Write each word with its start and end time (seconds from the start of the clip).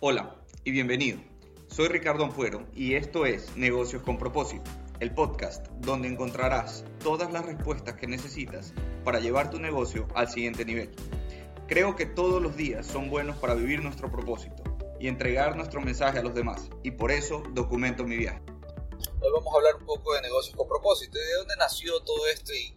Hola 0.00 0.36
y 0.62 0.72
bienvenido. 0.72 1.18
Soy 1.68 1.88
Ricardo 1.88 2.22
Ampuero 2.22 2.66
y 2.74 2.96
esto 2.96 3.24
es 3.24 3.56
Negocios 3.56 4.02
con 4.02 4.18
propósito, 4.18 4.70
el 5.00 5.14
podcast 5.14 5.68
donde 5.78 6.06
encontrarás 6.06 6.84
todas 7.02 7.32
las 7.32 7.46
respuestas 7.46 7.94
que 7.96 8.06
necesitas 8.06 8.74
para 9.04 9.20
llevar 9.20 9.50
tu 9.50 9.58
negocio 9.58 10.06
al 10.14 10.28
siguiente 10.28 10.66
nivel. 10.66 10.94
Creo 11.66 11.96
que 11.96 12.04
todos 12.04 12.42
los 12.42 12.58
días 12.58 12.86
son 12.86 13.08
buenos 13.08 13.38
para 13.38 13.54
vivir 13.54 13.82
nuestro 13.82 14.12
propósito 14.12 14.62
y 15.00 15.08
entregar 15.08 15.56
nuestro 15.56 15.80
mensaje 15.80 16.18
a 16.18 16.22
los 16.22 16.34
demás 16.34 16.68
y 16.82 16.90
por 16.90 17.10
eso 17.10 17.42
documento 17.54 18.04
mi 18.04 18.18
viaje. 18.18 18.42
Hoy 19.22 19.32
vamos 19.32 19.50
a 19.54 19.56
hablar 19.56 19.76
un 19.76 19.86
poco 19.86 20.12
de 20.12 20.20
negocios 20.20 20.54
con 20.56 20.68
propósito 20.68 21.16
y 21.16 21.26
de 21.26 21.34
dónde 21.38 21.54
nació 21.58 21.98
todo 22.02 22.26
esto 22.26 22.52
y, 22.52 22.76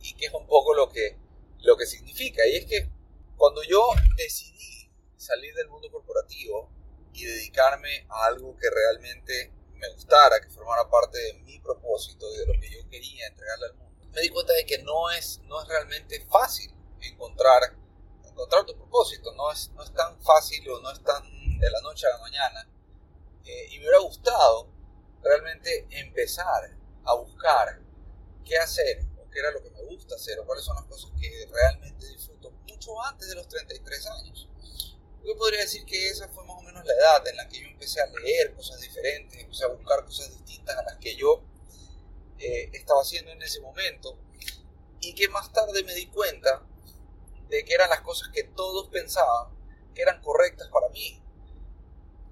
y 0.00 0.14
qué 0.14 0.26
es 0.26 0.32
un 0.32 0.46
poco 0.46 0.72
lo 0.72 0.88
que, 0.88 1.18
lo 1.60 1.76
que 1.76 1.84
significa. 1.84 2.40
Y 2.46 2.56
es 2.56 2.64
que 2.64 2.88
cuando 3.36 3.62
yo 3.64 3.86
decidí 4.16 4.73
salir 5.16 5.54
del 5.54 5.68
mundo 5.68 5.90
corporativo 5.90 6.70
y 7.12 7.24
dedicarme 7.24 8.06
a 8.08 8.26
algo 8.26 8.56
que 8.56 8.68
realmente 8.70 9.52
me 9.74 9.88
gustara, 9.90 10.40
que 10.40 10.48
formara 10.48 10.88
parte 10.88 11.18
de 11.18 11.34
mi 11.44 11.58
propósito 11.60 12.26
y 12.34 12.38
de 12.38 12.46
lo 12.46 12.60
que 12.60 12.70
yo 12.70 12.88
quería 12.88 13.26
entregarle 13.26 13.66
al 13.66 13.74
mundo, 13.74 13.84
me 14.12 14.20
di 14.20 14.28
cuenta 14.28 14.52
de 14.52 14.64
que 14.64 14.78
no 14.78 15.10
es, 15.10 15.40
no 15.44 15.60
es 15.60 15.68
realmente 15.68 16.24
fácil 16.26 16.72
encontrar, 17.00 17.76
encontrar 18.24 18.64
tu 18.64 18.76
propósito, 18.76 19.32
no 19.34 19.50
es, 19.50 19.70
no 19.70 19.82
es 19.82 19.92
tan 19.92 20.20
fácil 20.22 20.68
o 20.70 20.80
no 20.80 20.90
es 20.90 21.02
tan 21.02 21.22
de 21.58 21.70
la 21.70 21.80
noche 21.80 22.06
a 22.06 22.10
la 22.10 22.18
mañana. 22.18 22.68
Eh, 23.44 23.66
y 23.70 23.78
me 23.78 23.84
hubiera 23.84 23.98
gustado 23.98 24.68
realmente 25.22 25.86
empezar 25.90 26.76
a 27.04 27.14
buscar 27.14 27.80
qué 28.44 28.56
hacer 28.58 29.04
o 29.18 29.28
qué 29.30 29.40
era 29.40 29.50
lo 29.50 29.62
que 29.62 29.70
me 29.70 29.82
gusta 29.84 30.14
hacer 30.14 30.38
o 30.38 30.46
cuáles 30.46 30.64
son 30.64 30.76
las 30.76 30.84
cosas 30.84 31.10
que 31.20 31.48
realmente 31.50 32.06
disfruto 32.06 32.50
mucho 32.68 33.02
antes 33.02 33.28
de 33.28 33.34
los 33.34 33.48
33 33.48 34.06
años. 34.06 34.48
Yo 35.24 35.36
podría 35.36 35.60
decir 35.60 35.84
que 35.86 36.08
esa 36.08 36.28
fue 36.28 36.44
más 36.44 36.58
o 36.58 36.62
menos 36.62 36.84
la 36.84 36.92
edad 36.92 37.26
en 37.26 37.36
la 37.36 37.48
que 37.48 37.60
yo 37.60 37.66
empecé 37.66 38.00
a 38.00 38.06
leer 38.06 38.54
cosas 38.54 38.80
diferentes, 38.80 39.40
empecé 39.40 39.64
a 39.64 39.68
buscar 39.68 40.04
cosas 40.04 40.30
distintas 40.30 40.76
a 40.76 40.82
las 40.82 40.98
que 40.98 41.16
yo 41.16 41.42
eh, 42.38 42.70
estaba 42.72 43.00
haciendo 43.00 43.30
en 43.30 43.40
ese 43.42 43.60
momento 43.60 44.18
y 45.00 45.14
que 45.14 45.28
más 45.28 45.52
tarde 45.52 45.82
me 45.82 45.94
di 45.94 46.06
cuenta 46.06 46.62
de 47.48 47.64
que 47.64 47.74
eran 47.74 47.88
las 47.88 48.00
cosas 48.02 48.28
que 48.34 48.44
todos 48.44 48.88
pensaban 48.88 49.54
que 49.94 50.02
eran 50.02 50.20
correctas 50.20 50.68
para 50.68 50.88
mí 50.90 51.22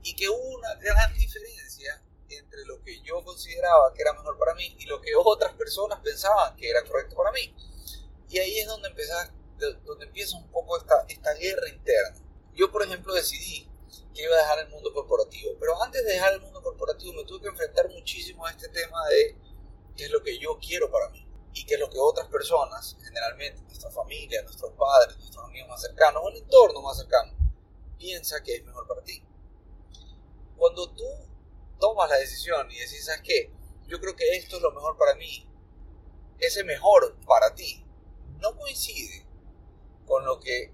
y 0.02 0.14
que 0.14 0.28
hubo 0.28 0.56
una 0.56 0.74
gran 0.74 1.14
diferencia 1.14 2.02
entre 2.28 2.64
lo 2.66 2.82
que 2.82 3.00
yo 3.02 3.22
consideraba 3.24 3.92
que 3.94 4.02
era 4.02 4.12
mejor 4.12 4.36
para 4.38 4.54
mí 4.54 4.74
y 4.78 4.86
lo 4.86 5.00
que 5.00 5.12
otras 5.14 5.54
personas 5.54 6.00
pensaban 6.00 6.56
que 6.56 6.68
era 6.68 6.82
correcto 6.84 7.16
para 7.16 7.30
mí. 7.30 7.54
Y 8.28 8.38
ahí 8.38 8.58
es 8.58 8.66
donde, 8.66 8.88
empieza, 8.88 9.32
donde 9.84 10.06
empieza 10.06 10.36
un 10.36 10.50
poco 10.50 10.78
esta, 10.78 11.04
esta 11.08 11.34
guerra 11.34 11.68
interna. 11.68 12.31
Yo, 12.54 12.70
por 12.70 12.82
ejemplo, 12.82 13.14
decidí 13.14 13.68
que 14.14 14.22
iba 14.22 14.34
a 14.34 14.38
dejar 14.38 14.58
el 14.60 14.68
mundo 14.68 14.92
corporativo, 14.92 15.52
pero 15.58 15.82
antes 15.82 16.04
de 16.04 16.12
dejar 16.12 16.34
el 16.34 16.40
mundo 16.40 16.62
corporativo 16.62 17.14
me 17.14 17.24
tuve 17.24 17.40
que 17.40 17.48
enfrentar 17.48 17.88
muchísimo 17.90 18.44
a 18.46 18.50
este 18.50 18.68
tema 18.68 18.98
de 19.08 19.36
qué 19.96 20.04
es 20.04 20.10
lo 20.10 20.22
que 20.22 20.38
yo 20.38 20.58
quiero 20.58 20.90
para 20.90 21.08
mí 21.10 21.26
y 21.54 21.64
qué 21.64 21.74
es 21.74 21.80
lo 21.80 21.88
que 21.88 21.98
otras 21.98 22.28
personas, 22.28 22.96
generalmente 23.02 23.62
nuestra 23.62 23.90
familia, 23.90 24.42
nuestros 24.42 24.72
padres, 24.72 25.16
nuestros 25.18 25.44
amigos 25.44 25.68
más 25.68 25.80
cercanos 25.80 26.22
o 26.24 26.28
el 26.28 26.36
entorno 26.38 26.82
más 26.82 26.98
cercano, 26.98 27.32
piensa 27.98 28.42
que 28.42 28.56
es 28.56 28.64
mejor 28.64 28.86
para 28.86 29.02
ti. 29.02 29.22
Cuando 30.56 30.90
tú 30.92 31.04
tomas 31.78 32.08
la 32.10 32.16
decisión 32.16 32.70
y 32.70 32.78
decís, 32.78 33.04
¿sabes 33.04 33.22
qué? 33.22 33.50
Yo 33.86 34.00
creo 34.00 34.14
que 34.14 34.36
esto 34.36 34.56
es 34.56 34.62
lo 34.62 34.72
mejor 34.72 34.96
para 34.96 35.14
mí, 35.14 35.46
ese 36.38 36.64
mejor 36.64 37.16
para 37.26 37.54
ti 37.54 37.84
no 38.40 38.56
coincide 38.56 39.26
con 40.06 40.24
lo 40.24 40.40
que 40.40 40.72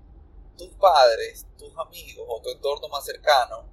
tus 0.59 0.75
padres, 0.75 1.47
tus 1.57 1.73
amigos 1.79 2.27
o 2.29 2.43
tu 2.43 2.51
entorno 2.51 2.89
más 2.89 3.05
cercano 3.05 3.65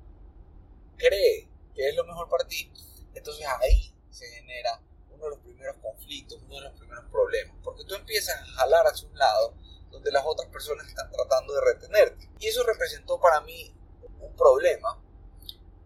cree 0.95 1.50
que 1.73 1.89
es 1.89 1.95
lo 1.95 2.05
mejor 2.05 2.30
para 2.30 2.47
ti, 2.47 2.72
entonces 3.14 3.45
ahí 3.59 3.94
se 4.09 4.28
genera 4.28 4.81
uno 5.09 5.25
de 5.25 5.30
los 5.31 5.39
primeros 5.39 5.75
conflictos, 5.81 6.41
uno 6.45 6.56
de 6.56 6.61
los 6.61 6.80
primeros 6.80 7.06
problemas, 7.11 7.58
porque 7.63 7.84
tú 7.84 7.95
empiezas 7.95 8.40
a 8.40 8.45
jalar 8.45 8.85
hacia 8.85 9.07
un 9.07 9.18
lado 9.18 9.56
donde 9.91 10.12
las 10.12 10.24
otras 10.25 10.47
personas 10.50 10.88
están 10.88 11.09
tratando 11.12 11.53
de 11.53 11.62
retenerte. 11.62 12.29
Y 12.40 12.47
eso 12.47 12.63
representó 12.63 13.19
para 13.19 13.41
mí 13.41 13.74
un 14.19 14.35
problema, 14.35 15.01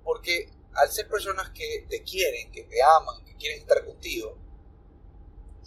porque 0.04 0.52
al 0.74 0.92
ser 0.92 1.08
personas 1.08 1.50
que 1.52 1.86
te 1.90 2.04
quieren, 2.04 2.52
que 2.52 2.64
te 2.64 2.82
aman, 2.84 3.24
que 3.24 3.36
quieren 3.38 3.60
estar 3.60 3.84
contigo, 3.86 4.38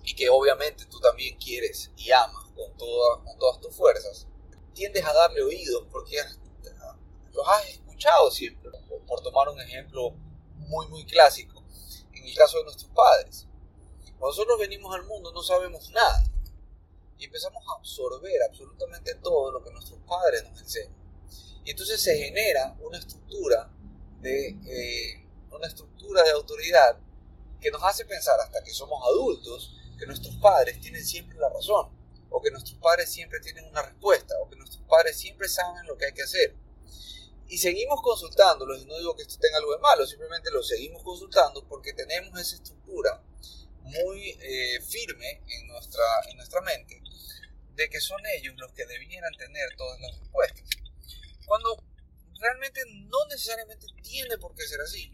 y 0.05 0.15
que 0.15 0.29
obviamente 0.29 0.85
tú 0.87 1.01
también 1.01 1.37
quieres 1.39 1.91
y 1.97 2.11
amas 2.11 2.45
con, 2.55 2.73
con 3.25 3.39
todas 3.39 3.61
tus 3.61 3.75
fuerzas, 3.75 4.27
tiendes 4.73 5.05
a 5.05 5.13
darle 5.13 5.43
oídos 5.43 5.87
porque 5.91 6.17
los 7.33 7.49
has 7.49 7.69
escuchado 7.69 8.31
siempre. 8.31 8.71
Por 9.07 9.21
tomar 9.21 9.49
un 9.49 9.61
ejemplo 9.61 10.11
muy, 10.57 10.87
muy 10.89 11.05
clásico, 11.05 11.63
en 12.13 12.25
el 12.25 12.35
caso 12.35 12.59
de 12.59 12.65
nuestros 12.65 12.91
padres. 12.93 13.47
Cuando 14.19 14.29
nosotros 14.29 14.59
venimos 14.59 14.95
al 14.95 15.05
mundo 15.05 15.33
no 15.33 15.43
sabemos 15.43 15.91
nada 15.91 16.25
y 17.19 17.25
empezamos 17.25 17.63
a 17.69 17.79
absorber 17.79 18.43
absolutamente 18.49 19.15
todo 19.17 19.51
lo 19.51 19.63
que 19.63 19.71
nuestros 19.71 20.01
padres 20.01 20.45
nos 20.49 20.61
enseñan. 20.61 20.97
Y 21.65 21.71
entonces 21.71 22.01
se 22.01 22.17
genera 22.17 22.77
una 22.81 22.99
estructura 22.99 23.71
de, 24.21 24.49
eh, 24.49 25.29
una 25.51 25.67
estructura 25.67 26.23
de 26.23 26.31
autoridad 26.31 26.99
que 27.61 27.71
nos 27.71 27.83
hace 27.83 28.05
pensar 28.05 28.39
hasta 28.41 28.63
que 28.63 28.73
somos 28.73 29.01
adultos 29.07 29.77
que 29.99 30.07
nuestros 30.07 30.37
padres 30.37 30.81
tienen 30.81 31.05
siempre 31.05 31.39
la 31.39 31.49
razón 31.49 32.02
o 32.33 32.41
que 32.41 32.51
nuestros 32.51 32.79
padres 32.79 33.11
siempre 33.11 33.41
tienen 33.41 33.65
una 33.67 33.83
respuesta, 33.83 34.35
o 34.41 34.49
que 34.49 34.57
nuestros 34.57 34.83
padres 34.89 35.17
siempre 35.19 35.49
saben 35.49 35.87
lo 35.87 35.97
que 35.97 36.07
hay 36.07 36.13
que 36.13 36.23
hacer. 36.23 36.57
Y 37.49 37.59
seguimos 37.59 38.01
consultándolos, 38.03 38.83
y 38.83 38.87
no 38.87 38.97
digo 38.99 39.15
que 39.15 39.23
esto 39.23 39.39
tenga 39.39 39.59
algo 39.59 39.73
de 39.73 39.79
malo, 39.79 40.07
simplemente 40.07 40.51
lo 40.51 40.63
seguimos 40.63 41.03
consultando 41.03 41.67
porque 41.69 41.93
tenemos 41.93 42.41
esa 42.41 42.57
estructura 42.57 43.23
muy 43.83 44.31
eh, 44.41 44.81
firme 44.81 45.43
en 45.47 45.67
nuestra, 45.69 46.05
en 46.31 46.37
nuestra 46.37 46.61
mente 46.63 47.03
de 47.75 47.89
que 47.89 48.01
son 48.01 48.21
ellos 48.39 48.55
los 48.57 48.73
que 48.73 48.87
debieran 48.87 49.33
tener 49.35 49.75
todas 49.77 50.01
las 50.01 50.19
respuestas. 50.19 50.69
Cuando 51.47 51.83
realmente 52.43 52.81
no 52.87 53.19
necesariamente 53.31 53.87
tiene 54.03 54.37
por 54.39 54.55
qué 54.55 54.67
ser 54.67 54.81
así. 54.81 55.11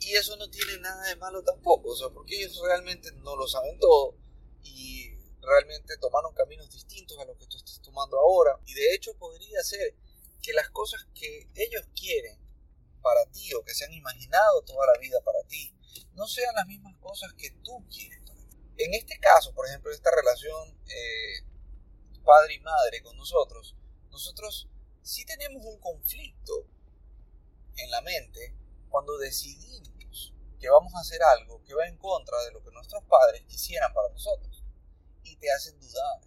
Y 0.00 0.14
eso 0.14 0.36
no 0.36 0.48
tiene 0.48 0.78
nada 0.78 1.08
de 1.08 1.16
malo 1.16 1.42
tampoco, 1.42 1.90
o 1.90 1.96
sea, 1.96 2.08
porque 2.08 2.36
ellos 2.36 2.60
realmente 2.64 3.12
no 3.12 3.36
lo 3.36 3.46
saben 3.46 3.78
todo 3.78 4.16
y 4.62 5.17
realmente 5.48 5.96
tomaron 5.96 6.34
caminos 6.34 6.70
distintos 6.70 7.18
a 7.18 7.24
los 7.24 7.36
que 7.38 7.46
tú 7.46 7.56
estás 7.56 7.80
tomando 7.80 8.18
ahora. 8.18 8.58
Y 8.66 8.74
de 8.74 8.94
hecho 8.94 9.16
podría 9.18 9.62
ser 9.62 9.94
que 10.42 10.52
las 10.52 10.70
cosas 10.70 11.06
que 11.14 11.48
ellos 11.54 11.88
quieren 11.98 12.38
para 13.02 13.24
ti 13.32 13.52
o 13.54 13.64
que 13.64 13.74
se 13.74 13.84
han 13.84 13.92
imaginado 13.92 14.62
toda 14.62 14.86
la 14.86 14.98
vida 15.00 15.18
para 15.24 15.42
ti, 15.44 15.74
no 16.12 16.26
sean 16.26 16.54
las 16.54 16.66
mismas 16.66 16.94
cosas 17.00 17.32
que 17.34 17.50
tú 17.62 17.84
quieres 17.88 18.20
para 18.26 18.44
ti. 18.48 18.58
En 18.76 18.94
este 18.94 19.18
caso, 19.18 19.54
por 19.54 19.66
ejemplo, 19.66 19.90
esta 19.90 20.10
relación 20.14 20.78
eh, 20.86 21.44
padre 22.24 22.54
y 22.54 22.60
madre 22.60 23.02
con 23.02 23.16
nosotros, 23.16 23.74
nosotros 24.10 24.68
sí 25.02 25.24
tenemos 25.24 25.64
un 25.64 25.80
conflicto 25.80 26.66
en 27.76 27.90
la 27.90 28.02
mente 28.02 28.54
cuando 28.90 29.16
decidimos 29.16 30.34
que 30.58 30.68
vamos 30.68 30.92
a 30.94 31.00
hacer 31.00 31.22
algo 31.22 31.62
que 31.62 31.74
va 31.74 31.86
en 31.86 31.96
contra 31.96 32.42
de 32.44 32.52
lo 32.52 32.62
que 32.62 32.72
nuestros 32.72 33.04
padres 33.04 33.44
quisieran 33.46 33.92
para 33.92 34.08
nosotros 34.08 34.57
te 35.36 35.50
hacen 35.50 35.78
dudar. 35.78 36.20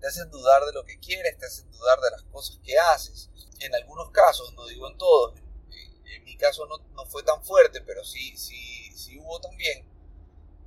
Te 0.00 0.06
hacen 0.06 0.30
dudar 0.30 0.64
de 0.64 0.72
lo 0.72 0.84
que 0.84 0.98
quieres, 0.98 1.38
te 1.38 1.46
hacen 1.46 1.70
dudar 1.70 1.98
de 2.00 2.10
las 2.10 2.22
cosas 2.24 2.58
que 2.62 2.78
haces. 2.78 3.30
En 3.60 3.74
algunos 3.74 4.10
casos, 4.10 4.52
no 4.54 4.66
digo 4.66 4.88
en 4.90 4.98
todos, 4.98 5.40
en 6.04 6.24
mi 6.24 6.36
caso 6.36 6.66
no, 6.66 6.78
no 6.92 7.06
fue 7.06 7.22
tan 7.22 7.42
fuerte, 7.44 7.80
pero 7.80 8.04
sí, 8.04 8.36
sí, 8.36 8.92
sí 8.94 9.18
hubo 9.18 9.40
también. 9.40 9.88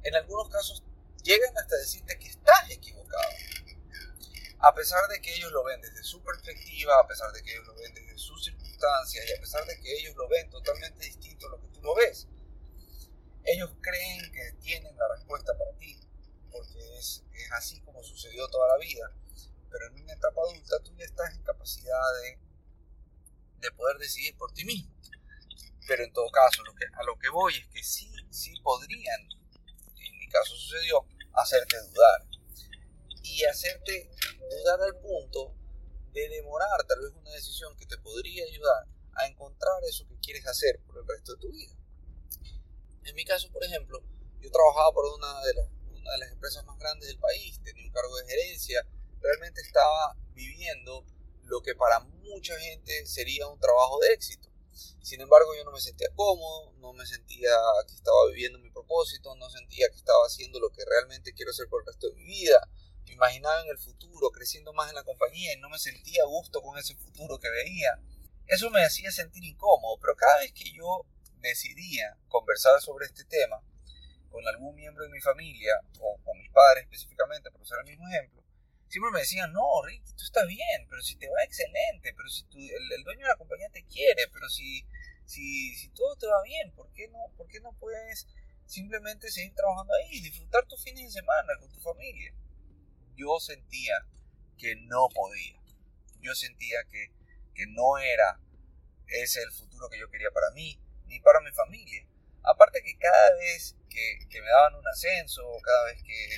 En 0.03 0.15
algunos 0.15 0.49
casos 0.49 0.83
llegan 1.23 1.55
hasta 1.57 1.75
decirte 1.77 2.17
que 2.17 2.27
estás 2.27 2.69
equivocado. 2.69 3.29
A 4.59 4.73
pesar 4.73 5.07
de 5.07 5.21
que 5.21 5.33
ellos 5.35 5.51
lo 5.51 5.63
ven 5.63 5.79
desde 5.81 6.03
su 6.03 6.21
perspectiva, 6.21 6.99
a 6.99 7.07
pesar 7.07 7.31
de 7.31 7.41
que 7.41 7.51
ellos 7.51 7.67
lo 7.67 7.75
ven 7.75 7.93
desde 7.93 8.17
sus 8.17 8.43
circunstancias 8.43 9.25
y 9.27 9.33
a 9.33 9.39
pesar 9.39 9.65
de 9.65 9.79
que 9.79 9.93
ellos 9.99 10.15
lo 10.15 10.27
ven 10.27 10.49
totalmente 10.49 11.05
distinto 11.05 11.47
a 11.47 11.51
lo 11.51 11.61
que 11.61 11.67
tú 11.67 11.81
lo 11.81 11.95
ves. 11.95 12.27
Ellos 13.45 13.71
creen 13.81 14.31
que 14.31 14.51
tienen 14.59 14.97
la 14.97 15.07
respuesta 15.15 15.57
para 15.57 15.71
ti 15.77 15.97
porque 16.51 16.97
es, 16.97 17.23
es 17.33 17.51
así 17.51 17.81
como 17.81 18.03
sucedió 18.03 18.47
toda 18.47 18.67
la 18.67 18.77
vida. 18.77 19.11
Pero 19.69 19.87
en 19.87 20.03
una 20.03 20.13
etapa 20.13 20.41
adulta 20.41 20.79
tú 20.83 20.95
ya 20.95 21.05
estás 21.05 21.33
en 21.35 21.43
capacidad 21.43 22.01
de, 22.23 22.39
de 23.59 23.71
poder 23.73 23.97
decidir 23.97 24.35
por 24.37 24.51
ti 24.53 24.65
mismo. 24.65 24.93
Pero 25.87 26.03
en 26.03 26.13
todo 26.13 26.29
caso, 26.29 26.61
a 26.61 27.03
lo 27.03 27.17
que 27.17 27.29
voy 27.29 27.55
es 27.55 27.67
que 27.67 27.83
sí, 27.83 28.11
sí 28.29 28.53
podrían, 28.61 29.21
en 29.21 30.17
mi 30.17 30.27
caso 30.29 30.55
sucedió, 30.55 31.05
hacerte 31.33 31.77
dudar. 31.81 32.27
Y 33.23 33.43
hacerte 33.45 34.09
dudar 34.49 34.81
al 34.81 34.99
punto 34.99 35.55
de 36.13 36.29
demorar 36.29 36.83
tal 36.87 36.99
vez 37.01 37.11
una 37.13 37.31
decisión 37.31 37.75
que 37.77 37.85
te 37.85 37.97
podría 37.97 38.43
ayudar 38.45 38.87
a 39.13 39.27
encontrar 39.27 39.83
eso 39.83 40.07
que 40.07 40.19
quieres 40.19 40.45
hacer 40.47 40.79
por 40.85 40.97
el 40.97 41.07
resto 41.07 41.33
de 41.33 41.39
tu 41.39 41.51
vida. 41.51 41.73
En 43.05 43.15
mi 43.15 43.25
caso, 43.25 43.51
por 43.51 43.63
ejemplo, 43.63 44.01
yo 44.39 44.51
trabajaba 44.51 44.93
por 44.93 45.05
una 45.05 45.41
de 45.41 45.53
las 45.55 45.67
de 46.03 46.17
las 46.17 46.31
empresas 46.31 46.65
más 46.65 46.77
grandes 46.77 47.07
del 47.09 47.19
país, 47.19 47.59
tenía 47.63 47.85
un 47.85 47.91
cargo 47.91 48.15
de 48.17 48.27
gerencia, 48.27 48.85
realmente 49.21 49.61
estaba 49.61 50.15
viviendo 50.33 51.05
lo 51.43 51.61
que 51.61 51.75
para 51.75 51.99
mucha 51.99 52.57
gente 52.59 53.05
sería 53.05 53.47
un 53.47 53.59
trabajo 53.59 53.99
de 53.99 54.13
éxito. 54.13 54.49
Sin 55.01 55.19
embargo, 55.21 55.55
yo 55.55 55.63
no 55.63 55.71
me 55.71 55.81
sentía 55.81 56.07
cómodo, 56.15 56.71
no 56.77 56.93
me 56.93 57.05
sentía 57.05 57.49
que 57.87 57.95
estaba 57.95 58.27
viviendo 58.27 58.59
mi 58.59 58.69
propósito, 58.69 59.35
no 59.35 59.49
sentía 59.49 59.89
que 59.89 59.97
estaba 59.97 60.25
haciendo 60.25 60.59
lo 60.59 60.69
que 60.69 60.85
realmente 60.85 61.33
quiero 61.33 61.51
hacer 61.51 61.67
por 61.67 61.81
el 61.81 61.87
resto 61.87 62.09
de 62.09 62.15
mi 62.15 62.25
vida. 62.25 62.69
Me 63.05 63.13
imaginaba 63.13 63.61
en 63.61 63.69
el 63.69 63.77
futuro, 63.79 64.29
creciendo 64.31 64.71
más 64.73 64.89
en 64.89 64.95
la 64.95 65.03
compañía 65.03 65.53
y 65.53 65.57
no 65.57 65.69
me 65.69 65.79
sentía 65.79 66.23
a 66.23 66.27
gusto 66.27 66.61
con 66.61 66.77
ese 66.77 66.95
futuro 66.95 67.39
que 67.39 67.49
veía. 67.49 67.99
Eso 68.45 68.69
me 68.69 68.85
hacía 68.85 69.11
sentir 69.11 69.43
incómodo, 69.43 69.97
pero 69.99 70.15
cada 70.15 70.39
vez 70.39 70.53
que 70.53 70.71
yo 70.71 71.05
decidía 71.41 72.17
conversar 72.27 72.79
sobre 72.81 73.05
este 73.05 73.25
tema 73.25 73.61
con 74.29 74.47
algún 74.47 74.75
miembro 74.75 75.03
de 75.03 75.09
mi 75.09 75.19
familia 75.19 75.73
o 75.99 76.17
con 76.23 76.37
mis 76.37 76.49
padres 76.51 76.83
específicamente, 76.83 77.51
por 77.51 77.61
usar 77.61 77.79
el 77.79 77.89
mismo 77.91 78.07
ejemplo, 78.07 78.43
siempre 78.89 79.11
me 79.11 79.19
decían, 79.19 79.53
no, 79.53 79.81
Ricky, 79.85 80.13
tú 80.13 80.23
estás 80.23 80.47
bien, 80.47 80.87
pero 80.89 81.01
si 81.01 81.15
te 81.15 81.29
va 81.29 81.43
excelente, 81.43 82.13
pero 82.15 82.29
si 82.29 82.45
el, 82.69 83.03
dueño 83.03 83.21
de 83.21 83.31
la 83.31 83.37
compañía 83.37 83.69
te 83.69 83.85
quiere, 83.85 84.27
pero 84.33 84.49
si, 84.49 84.85
si, 85.25 85.75
si 85.75 85.89
todo 85.89 86.15
te 86.15 86.27
va 86.27 86.41
bien, 86.43 86.71
¿por 86.73 86.91
qué, 86.93 87.07
no, 87.07 87.19
¿por 87.37 87.47
qué 87.47 87.59
no 87.61 87.71
puedes 87.73 88.27
simplemente 88.65 89.31
seguir 89.31 89.53
trabajando 89.53 89.93
ahí 89.93 90.17
y 90.17 90.21
disfrutar 90.21 90.65
tus 90.65 90.83
fines 90.83 91.05
de 91.05 91.21
semana 91.21 91.53
con 91.59 91.71
tu 91.71 91.79
familia? 91.79 92.33
Yo 93.15 93.39
sentía 93.39 94.05
que 94.57 94.75
no 94.75 95.07
podía. 95.13 95.59
Yo 96.21 96.33
sentía 96.35 96.83
que, 96.89 97.11
que 97.53 97.65
no 97.67 97.97
era 97.97 98.39
ese 99.07 99.41
el 99.41 99.51
futuro 99.51 99.89
que 99.89 99.99
yo 99.99 100.09
quería 100.09 100.31
para 100.31 100.51
mí, 100.51 100.79
ni 101.05 101.19
para 101.19 101.41
mi 101.41 101.51
familia. 101.51 102.05
Aparte 102.43 102.81
que 102.83 102.97
cada 102.97 103.35
vez 103.35 103.75
que, 103.89 104.39
me 104.39 104.49
daban 104.49 104.75
un 104.75 104.87
ascenso, 104.87 105.41
cada 105.63 105.85
vez 105.85 106.01
que 106.03 106.37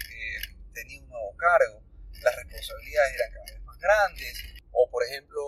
tenía 0.73 1.01
un 1.01 1.09
nuevo 1.09 1.35
cargo, 1.37 1.81
las 2.21 2.35
responsabilidades 2.35 3.13
eran 3.15 3.33
cada 3.33 3.45
vez 3.45 3.63
más 3.63 3.77
grandes, 3.79 4.43
o 4.71 4.89
por 4.89 5.03
ejemplo 5.03 5.41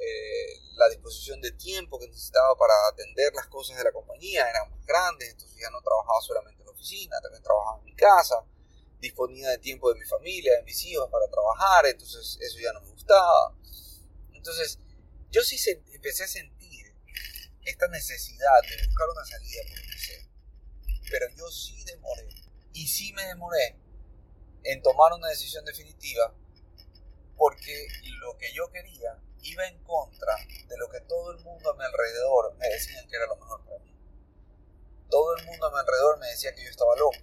eh, 0.00 0.60
la 0.76 0.88
disposición 0.88 1.40
de 1.40 1.52
tiempo 1.52 1.98
que 1.98 2.08
necesitaba 2.08 2.56
para 2.56 2.74
atender 2.88 3.32
las 3.34 3.46
cosas 3.46 3.76
de 3.76 3.84
la 3.84 3.92
compañía 3.92 4.48
eran 4.48 4.70
más 4.70 4.84
grandes, 4.86 5.30
entonces 5.30 5.56
ya 5.58 5.70
no 5.70 5.80
trabajaba 5.80 6.20
solamente 6.20 6.62
en 6.62 6.66
la 6.66 6.72
oficina, 6.72 7.20
también 7.20 7.42
trabajaba 7.42 7.78
en 7.78 7.84
mi 7.84 7.94
casa, 7.94 8.44
disponía 9.00 9.50
de 9.50 9.58
tiempo 9.58 9.92
de 9.92 10.00
mi 10.00 10.06
familia, 10.06 10.56
de 10.56 10.62
mis 10.62 10.84
hijos 10.84 11.08
para 11.10 11.28
trabajar, 11.28 11.86
entonces 11.86 12.38
eso 12.40 12.58
ya 12.58 12.72
no 12.72 12.80
me 12.80 12.90
gustaba. 12.90 13.54
Entonces 14.32 14.78
yo 15.30 15.42
sí 15.42 15.56
empecé 15.92 16.24
a 16.24 16.28
sentir 16.28 16.75
esta 17.66 17.88
necesidad 17.88 18.62
de 18.62 18.86
buscar 18.86 19.08
una 19.10 19.24
salida 19.24 19.62
por 19.68 19.78
lo 19.78 19.84
que 19.84 20.26
pero 21.10 21.26
yo 21.36 21.48
sí 21.50 21.84
demoré, 21.84 22.28
y 22.72 22.86
sí 22.86 23.12
me 23.12 23.24
demoré 23.26 23.78
en 24.64 24.82
tomar 24.82 25.12
una 25.12 25.28
decisión 25.28 25.64
definitiva 25.64 26.34
porque 27.36 27.86
lo 28.20 28.36
que 28.38 28.52
yo 28.52 28.70
quería 28.70 29.18
iba 29.42 29.66
en 29.66 29.82
contra 29.84 30.34
de 30.66 30.76
lo 30.76 30.88
que 30.88 31.00
todo 31.00 31.32
el 31.32 31.38
mundo 31.44 31.70
a 31.70 31.76
mi 31.76 31.84
alrededor 31.84 32.56
me 32.56 32.68
decía 32.68 33.04
que 33.08 33.16
era 33.16 33.26
lo 33.26 33.36
mejor 33.36 33.64
para 33.64 33.78
mí. 33.78 33.94
Todo 35.08 35.36
el 35.36 35.44
mundo 35.44 35.66
a 35.66 35.70
mi 35.70 35.78
alrededor 35.78 36.18
me 36.18 36.26
decía 36.28 36.54
que 36.54 36.64
yo 36.64 36.70
estaba 36.70 36.96
loco. 36.96 37.18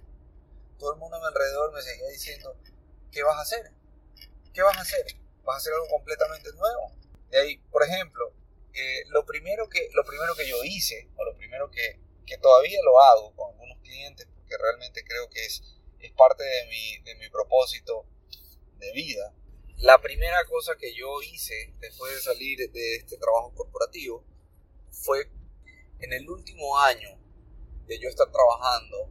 Todo 0.78 0.94
el 0.94 0.98
mundo 0.98 1.16
a 1.16 1.20
mi 1.20 1.26
alrededor 1.26 1.72
me 1.74 1.82
seguía 1.82 2.08
diciendo, 2.08 2.56
¿qué 3.10 3.22
vas 3.22 3.36
a 3.36 3.42
hacer? 3.42 3.72
¿Qué 4.54 4.62
vas 4.62 4.76
a 4.76 4.80
hacer? 4.80 5.04
¿Vas 5.42 5.56
a 5.56 5.58
hacer 5.58 5.72
algo 5.74 5.88
completamente 5.88 6.50
nuevo? 6.52 6.92
De 7.30 7.38
ahí, 7.40 7.58
por 7.70 7.82
ejemplo, 7.82 8.32
eh, 8.74 9.04
lo, 9.08 9.24
primero 9.24 9.68
que, 9.68 9.88
lo 9.92 10.04
primero 10.04 10.34
que 10.34 10.48
yo 10.48 10.62
hice, 10.64 11.08
o 11.16 11.24
lo 11.24 11.36
primero 11.36 11.70
que, 11.70 12.00
que 12.26 12.38
todavía 12.38 12.78
lo 12.84 13.00
hago 13.00 13.34
con 13.34 13.52
algunos 13.52 13.78
clientes, 13.82 14.26
porque 14.34 14.56
realmente 14.58 15.04
creo 15.04 15.28
que 15.30 15.44
es 15.44 15.62
es 16.04 16.12
parte 16.12 16.44
de 16.44 16.66
mi, 16.66 16.98
de 17.02 17.14
mi 17.16 17.28
propósito 17.30 18.06
de 18.78 18.92
vida. 18.92 19.34
La 19.78 20.00
primera 20.00 20.44
cosa 20.44 20.76
que 20.76 20.94
yo 20.94 21.20
hice 21.22 21.74
después 21.80 22.14
de 22.14 22.20
salir 22.20 22.70
de 22.70 22.96
este 22.96 23.16
trabajo 23.16 23.52
corporativo 23.54 24.24
fue 24.90 25.30
en 26.00 26.12
el 26.12 26.28
último 26.28 26.78
año 26.78 27.18
de 27.86 27.98
yo 27.98 28.08
estar 28.08 28.30
trabajando 28.30 29.10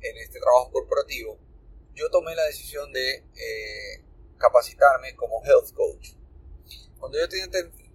en 0.00 0.16
este 0.18 0.40
trabajo 0.40 0.70
corporativo, 0.72 1.38
yo 1.94 2.10
tomé 2.10 2.34
la 2.34 2.44
decisión 2.44 2.92
de 2.92 3.14
eh, 3.14 4.04
capacitarme 4.38 5.14
como 5.14 5.42
health 5.44 5.72
coach. 5.74 6.14
Cuando 6.98 7.18
yo 7.18 7.28
tenía 7.28 7.48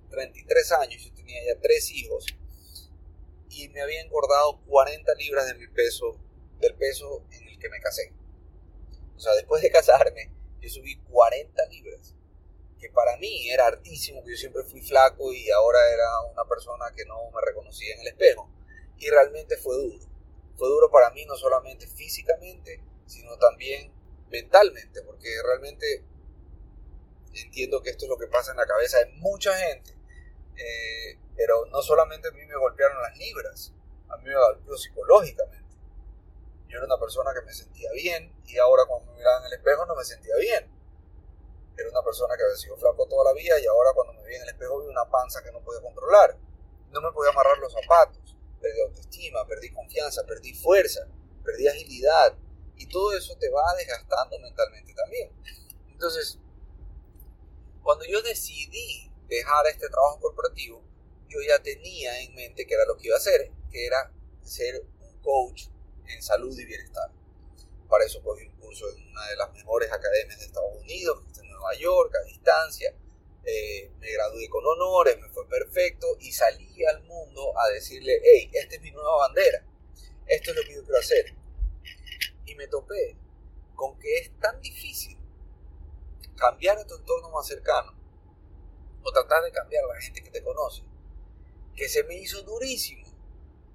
33 0.10 0.72
años, 0.74 1.04
yo 1.04 1.14
tenía 1.14 1.44
ya 1.46 1.60
tres 1.60 1.92
hijos 1.92 2.26
y 3.50 3.70
me 3.70 3.82
había 3.82 4.02
engordado 4.02 4.62
40 4.68 5.14
libras 5.16 5.48
de 5.48 5.56
mi 5.56 5.68
peso, 5.68 6.20
del 6.60 6.76
peso 6.76 7.26
en 7.32 7.48
el 7.48 7.60
que 7.60 7.70
me 7.70 7.80
casé. 7.80 8.14
O 9.16 9.20
sea, 9.20 9.34
después 9.34 9.62
de 9.62 9.72
casarme, 9.72 10.32
yo 10.62 10.70
subí 10.70 10.96
40 11.10 11.66
libras, 11.68 12.16
que 12.80 12.90
para 12.90 13.18
mí 13.18 13.50
era 13.50 13.68
hartísimo, 13.68 14.24
que 14.24 14.32
yo 14.32 14.38
siempre 14.38 14.64
fui 14.64 14.82
flaco 14.82 15.34
y 15.34 15.50
ahora 15.50 15.80
era 15.92 16.22
una 16.32 16.46
persona 16.46 16.86
que 16.96 17.06
no 17.06 17.32
me 17.32 17.42
reconocía 17.44 17.96
en 17.96 18.02
el 18.02 18.08
espejo. 18.08 18.50
Y 19.00 19.10
realmente 19.10 19.58
fue 19.58 19.76
duro. 19.76 20.06
Fue 20.56 20.68
duro 20.68 20.90
para 20.92 21.10
mí 21.12 21.26
no 21.26 21.36
solamente 21.36 21.88
físicamente, 21.88 22.82
sino 23.06 23.38
también 23.38 23.92
mentalmente, 24.30 25.02
porque 25.04 25.30
realmente 25.44 26.04
entiendo 27.34 27.82
que 27.82 27.92
esto 27.92 28.06
es 28.06 28.10
lo 28.10 28.18
que 28.18 28.28
pasa 28.28 28.52
en 28.52 28.58
la 28.58 28.66
cabeza 28.66 29.00
de 29.00 29.08
mucha 29.18 29.56
gente. 29.58 29.97
Eh, 30.58 31.20
pero 31.36 31.66
no 31.68 31.82
solamente 31.82 32.30
a 32.30 32.32
mí 32.32 32.46
me 32.46 32.58
golpearon 32.58 33.02
las 33.02 33.16
libras, 33.18 33.74
a 34.10 34.18
mí 34.18 34.26
me 34.26 34.36
golpeó 34.36 34.76
psicológicamente. 34.76 35.76
Yo 36.68 36.78
era 36.78 36.86
una 36.86 36.98
persona 36.98 37.32
que 37.34 37.46
me 37.46 37.54
sentía 37.54 37.92
bien 37.92 38.34
y 38.46 38.58
ahora 38.58 38.84
cuando 38.86 39.12
me 39.12 39.20
miraba 39.20 39.40
en 39.40 39.46
el 39.46 39.54
espejo 39.54 39.86
no 39.86 39.96
me 39.96 40.04
sentía 40.04 40.36
bien. 40.38 40.70
Era 41.78 41.90
una 41.90 42.02
persona 42.02 42.36
que 42.36 42.44
había 42.44 42.56
sido 42.56 42.76
flaco 42.76 43.08
toda 43.08 43.32
la 43.32 43.34
vida 43.34 43.60
y 43.60 43.66
ahora 43.68 43.92
cuando 43.94 44.14
me 44.14 44.28
vi 44.28 44.36
en 44.36 44.42
el 44.42 44.50
espejo 44.50 44.82
vi 44.82 44.88
una 44.88 45.06
panza 45.06 45.44
que 45.44 45.52
no 45.52 45.62
podía 45.62 45.82
controlar. 45.82 46.36
No 46.92 47.02
me 47.02 47.12
podía 47.12 47.32
amarrar 47.32 47.58
los 47.60 47.72
zapatos. 47.72 48.36
Perdí 48.60 48.82
autoestima, 48.82 49.46
perdí 49.46 49.72
confianza, 49.72 50.24
perdí 50.26 50.54
fuerza, 50.56 51.08
perdí 51.46 51.68
agilidad. 51.68 52.36
Y 52.76 52.88
todo 52.88 53.16
eso 53.16 53.38
te 53.38 53.50
va 53.50 53.76
desgastando 53.78 54.40
mentalmente 54.40 54.94
también. 54.94 55.32
Entonces, 55.90 56.40
cuando 57.84 58.06
yo 58.06 58.22
decidí 58.24 59.07
dejar 59.28 59.68
este 59.68 59.90
trabajo 59.90 60.20
corporativo, 60.20 60.84
yo 61.30 61.40
ya 61.48 61.62
tenía 61.62 62.22
en 62.22 62.34
mente 62.36 62.66
que 62.66 62.74
era 62.74 62.86
lo 62.86 62.98
que 62.98 63.08
iba 63.08 63.16
a 63.16 63.20
hacer, 63.20 63.52
que 63.72 63.86
era 63.86 64.12
ser 64.44 64.82
un 65.02 65.22
coach 65.22 65.68
en 66.08 66.22
salud 66.22 66.58
y 66.58 66.66
bienestar. 66.66 67.12
Para 67.90 68.06
eso 68.06 68.22
cogí 68.24 68.46
un 68.46 68.56
curso 68.58 68.86
en 68.90 69.10
una 69.10 69.28
de 69.28 69.36
las 69.36 69.54
mejores 69.54 69.92
academias 69.92 70.40
de 70.40 70.46
Estados 70.46 70.76
Unidos, 70.82 71.24
en 71.42 71.50
Nueva 71.50 71.76
York, 71.76 72.14
a 72.16 72.26
distancia. 72.26 72.94
Eh, 73.44 73.92
me 74.00 74.12
gradué 74.12 74.50
con 74.50 74.66
honores, 74.66 75.18
me 75.20 75.30
fue 75.30 75.48
perfecto 75.48 76.18
y 76.20 76.32
salí 76.32 76.86
al 76.86 77.02
mundo 77.04 77.58
a 77.58 77.70
decirle, 77.70 78.20
hey, 78.22 78.50
esta 78.54 78.76
es 78.76 78.82
mi 78.82 78.92
nueva 78.92 79.18
bandera, 79.20 79.66
esto 80.26 80.52
es 80.52 80.58
lo 80.58 80.64
que 80.64 80.76
yo 80.76 80.84
quiero 80.84 81.00
hacer. 81.00 81.34
Y 82.46 82.56
me 82.56 82.68
topé 82.68 83.16
con 83.76 83.98
que 84.00 84.18
es 84.18 84.38
tan 84.40 84.60
difícil 84.62 85.18
cambiar 86.36 86.78
a 86.78 86.86
tu 86.86 86.96
entorno 86.96 87.30
más 87.30 87.48
cercano 87.48 87.97
o 89.08 89.12
tratar 89.12 89.44
de 89.44 89.52
cambiar 89.52 89.86
la 89.86 90.02
gente 90.02 90.22
que 90.22 90.32
te 90.32 90.44
conoce, 90.44 90.84
que 91.76 91.88
se 91.88 92.04
me 92.04 92.18
hizo 92.18 92.42
durísimo, 92.44 93.08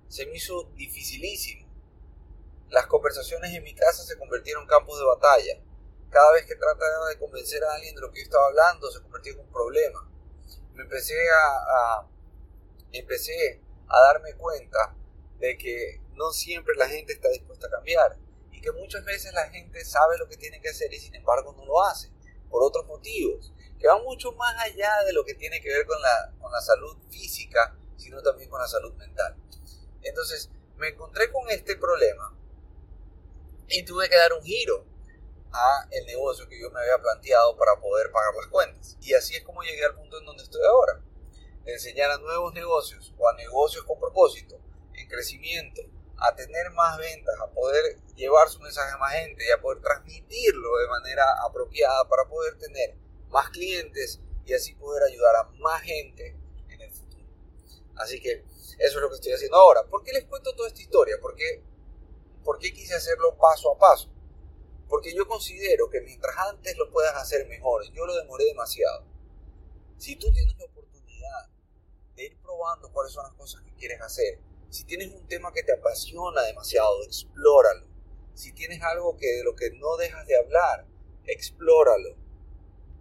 se 0.09 0.27
me 0.27 0.37
hizo 0.37 0.65
dificilísimo 0.75 1.63
las 2.73 2.87
conversaciones 2.87 3.55
en 3.55 3.63
mi 3.63 3.75
casa 3.75 4.03
se 4.03 4.17
convirtieron 4.17 4.63
en 4.63 4.69
campos 4.69 4.99
de 4.99 5.05
batalla. 5.05 5.61
Cada 6.11 6.33
vez 6.33 6.47
que 6.47 6.57
trataba 6.57 7.09
de 7.11 7.19
convencer 7.19 7.63
a 7.63 7.75
alguien 7.75 7.95
de 7.95 8.01
lo 8.01 8.11
que 8.11 8.21
yo 8.21 8.25
estaba 8.25 8.47
hablando, 8.47 8.91
se 8.91 9.03
convertía 9.03 9.33
en 9.35 9.41
un 9.41 9.53
problema. 9.53 10.11
Me 10.73 10.83
empecé 10.83 11.15
a, 11.31 12.09
empecé 12.93 13.61
a 13.89 14.01
darme 14.01 14.35
cuenta 14.35 14.97
de 15.39 15.59
que 15.59 16.01
no 16.15 16.33
siempre 16.33 16.75
la 16.77 16.89
gente 16.89 17.13
está 17.13 17.29
dispuesta 17.29 17.67
a 17.67 17.71
cambiar 17.71 18.17
y 18.51 18.61
que 18.63 18.73
muchas 18.73 19.05
veces 19.05 19.35
la 19.35 19.51
gente 19.51 19.85
sabe 19.85 20.17
lo 20.17 20.27
que 20.27 20.39
tiene 20.39 20.61
que 20.63 20.71
hacer 20.71 20.93
y 20.95 20.99
sin 20.99 21.15
embargo 21.15 21.53
no 21.53 21.67
lo 21.67 21.83
hace 21.83 22.11
por 22.49 22.63
otros 22.63 22.87
motivos 22.87 23.53
que 23.83 23.89
van 23.89 24.05
mucho 24.05 24.31
más 24.33 24.55
allá 24.63 25.03
de 25.05 25.13
lo 25.13 25.25
que 25.25 25.35
tiene 25.35 25.61
que 25.61 25.69
ver 25.69 25.85
con 25.85 26.01
la, 26.01 26.33
con 26.41 26.53
la 26.53 26.61
salud 26.61 26.97
física, 27.11 27.77
sino 27.97 28.23
también 28.23 28.49
con 28.49 28.61
la 28.61 28.69
salud 28.69 28.95
mental. 28.95 29.35
Entonces 30.03 30.51
me 30.77 30.89
encontré 30.89 31.33
con 31.33 31.51
este 31.51 31.75
problema 31.77 32.33
y 33.67 33.85
tuve 33.85 34.09
que 34.09 34.17
dar 34.17 34.33
un 34.35 34.43
giro 34.45 34.87
a 35.53 35.89
el 35.91 36.07
negocio 36.07 36.49
que 36.49 36.61
yo 36.61 36.71
me 36.71 36.79
había 36.79 37.03
planteado 37.03 37.57
para 37.57 37.75
poder 37.81 38.13
pagar 38.13 38.33
las 38.37 38.47
cuentas. 38.47 38.97
Y 39.01 39.15
así 39.15 39.35
es 39.35 39.43
como 39.43 39.63
llegué 39.63 39.85
al 39.85 39.97
punto 39.97 40.17
en 40.21 40.27
donde 40.27 40.45
estoy 40.45 40.63
ahora. 40.65 41.03
enseñar 41.65 42.13
a 42.13 42.19
nuevos 42.19 42.55
negocios 42.55 43.13
o 43.19 43.29
a 43.29 43.35
negocios 43.35 43.85
con 43.85 43.99
propósito, 43.99 44.61
en 44.95 45.09
crecimiento, 45.09 45.83
a 46.19 46.33
tener 46.37 46.71
más 46.71 46.99
ventas, 46.99 47.35
a 47.41 47.51
poder 47.51 47.99
llevar 48.15 48.49
su 48.49 48.61
mensaje 48.61 48.93
a 48.93 48.99
más 48.99 49.13
gente 49.13 49.45
y 49.45 49.51
a 49.51 49.61
poder 49.61 49.83
transmitirlo 49.83 50.77
de 50.79 50.87
manera 50.87 51.25
apropiada 51.45 52.09
para 52.09 52.29
poder 52.29 52.57
tener 52.59 53.02
más 53.33 53.51
clientes 53.51 54.21
y 54.45 54.55
así 54.55 54.75
poder 54.75 55.03
ayudar 55.05 55.37
a 55.37 55.49
más 55.59 55.83
gente 55.83 56.37
en 56.69 56.81
el 56.81 56.91
futuro. 56.91 57.25
Así 57.97 58.21
que 58.21 58.45
eso 58.79 58.79
es 58.79 58.95
lo 58.95 59.09
que 59.09 59.17
estoy 59.17 59.33
haciendo 59.33 59.57
ahora. 59.57 59.85
¿Por 59.85 60.03
qué 60.03 60.13
les 60.13 60.25
cuento 60.25 60.55
toda 60.55 60.69
esta 60.69 60.81
historia? 60.81 61.17
Porque 61.21 61.63
¿Por 62.45 62.59
qué 62.59 62.73
quise 62.73 62.95
hacerlo 62.95 63.37
paso 63.39 63.73
a 63.73 63.79
paso? 63.79 64.09
Porque 64.89 65.15
yo 65.15 65.27
considero 65.27 65.89
que 65.89 66.01
mientras 66.01 66.37
antes 66.37 66.77
lo 66.77 66.91
puedas 66.91 67.15
hacer 67.15 67.47
mejor, 67.49 67.85
yo 67.93 68.05
lo 68.05 68.17
demoré 68.17 68.47
demasiado. 68.47 69.05
Si 69.97 70.17
tú 70.17 70.31
tienes 70.33 70.57
la 70.59 70.65
oportunidad 70.65 71.49
de 72.17 72.25
ir 72.25 72.39
probando 72.43 72.93
cuáles 72.93 73.13
son 73.13 73.25
las 73.25 73.35
cosas 73.35 73.63
que 73.63 73.73
quieres 73.75 74.01
hacer, 74.01 74.41
si 74.71 74.85
tienes 74.85 75.13
un 75.13 75.27
tema 75.29 75.53
que 75.53 75.63
te 75.63 75.73
apasiona 75.73 76.43
demasiado, 76.43 77.05
explóralo. 77.05 77.87
Si 78.35 78.53
tienes 78.53 78.83
algo 78.83 79.17
que 79.17 79.27
de 79.27 79.45
lo 79.45 79.55
que 79.55 79.71
no 79.71 79.97
dejas 79.97 80.27
de 80.27 80.37
hablar, 80.37 80.87
explóralo. 81.27 82.17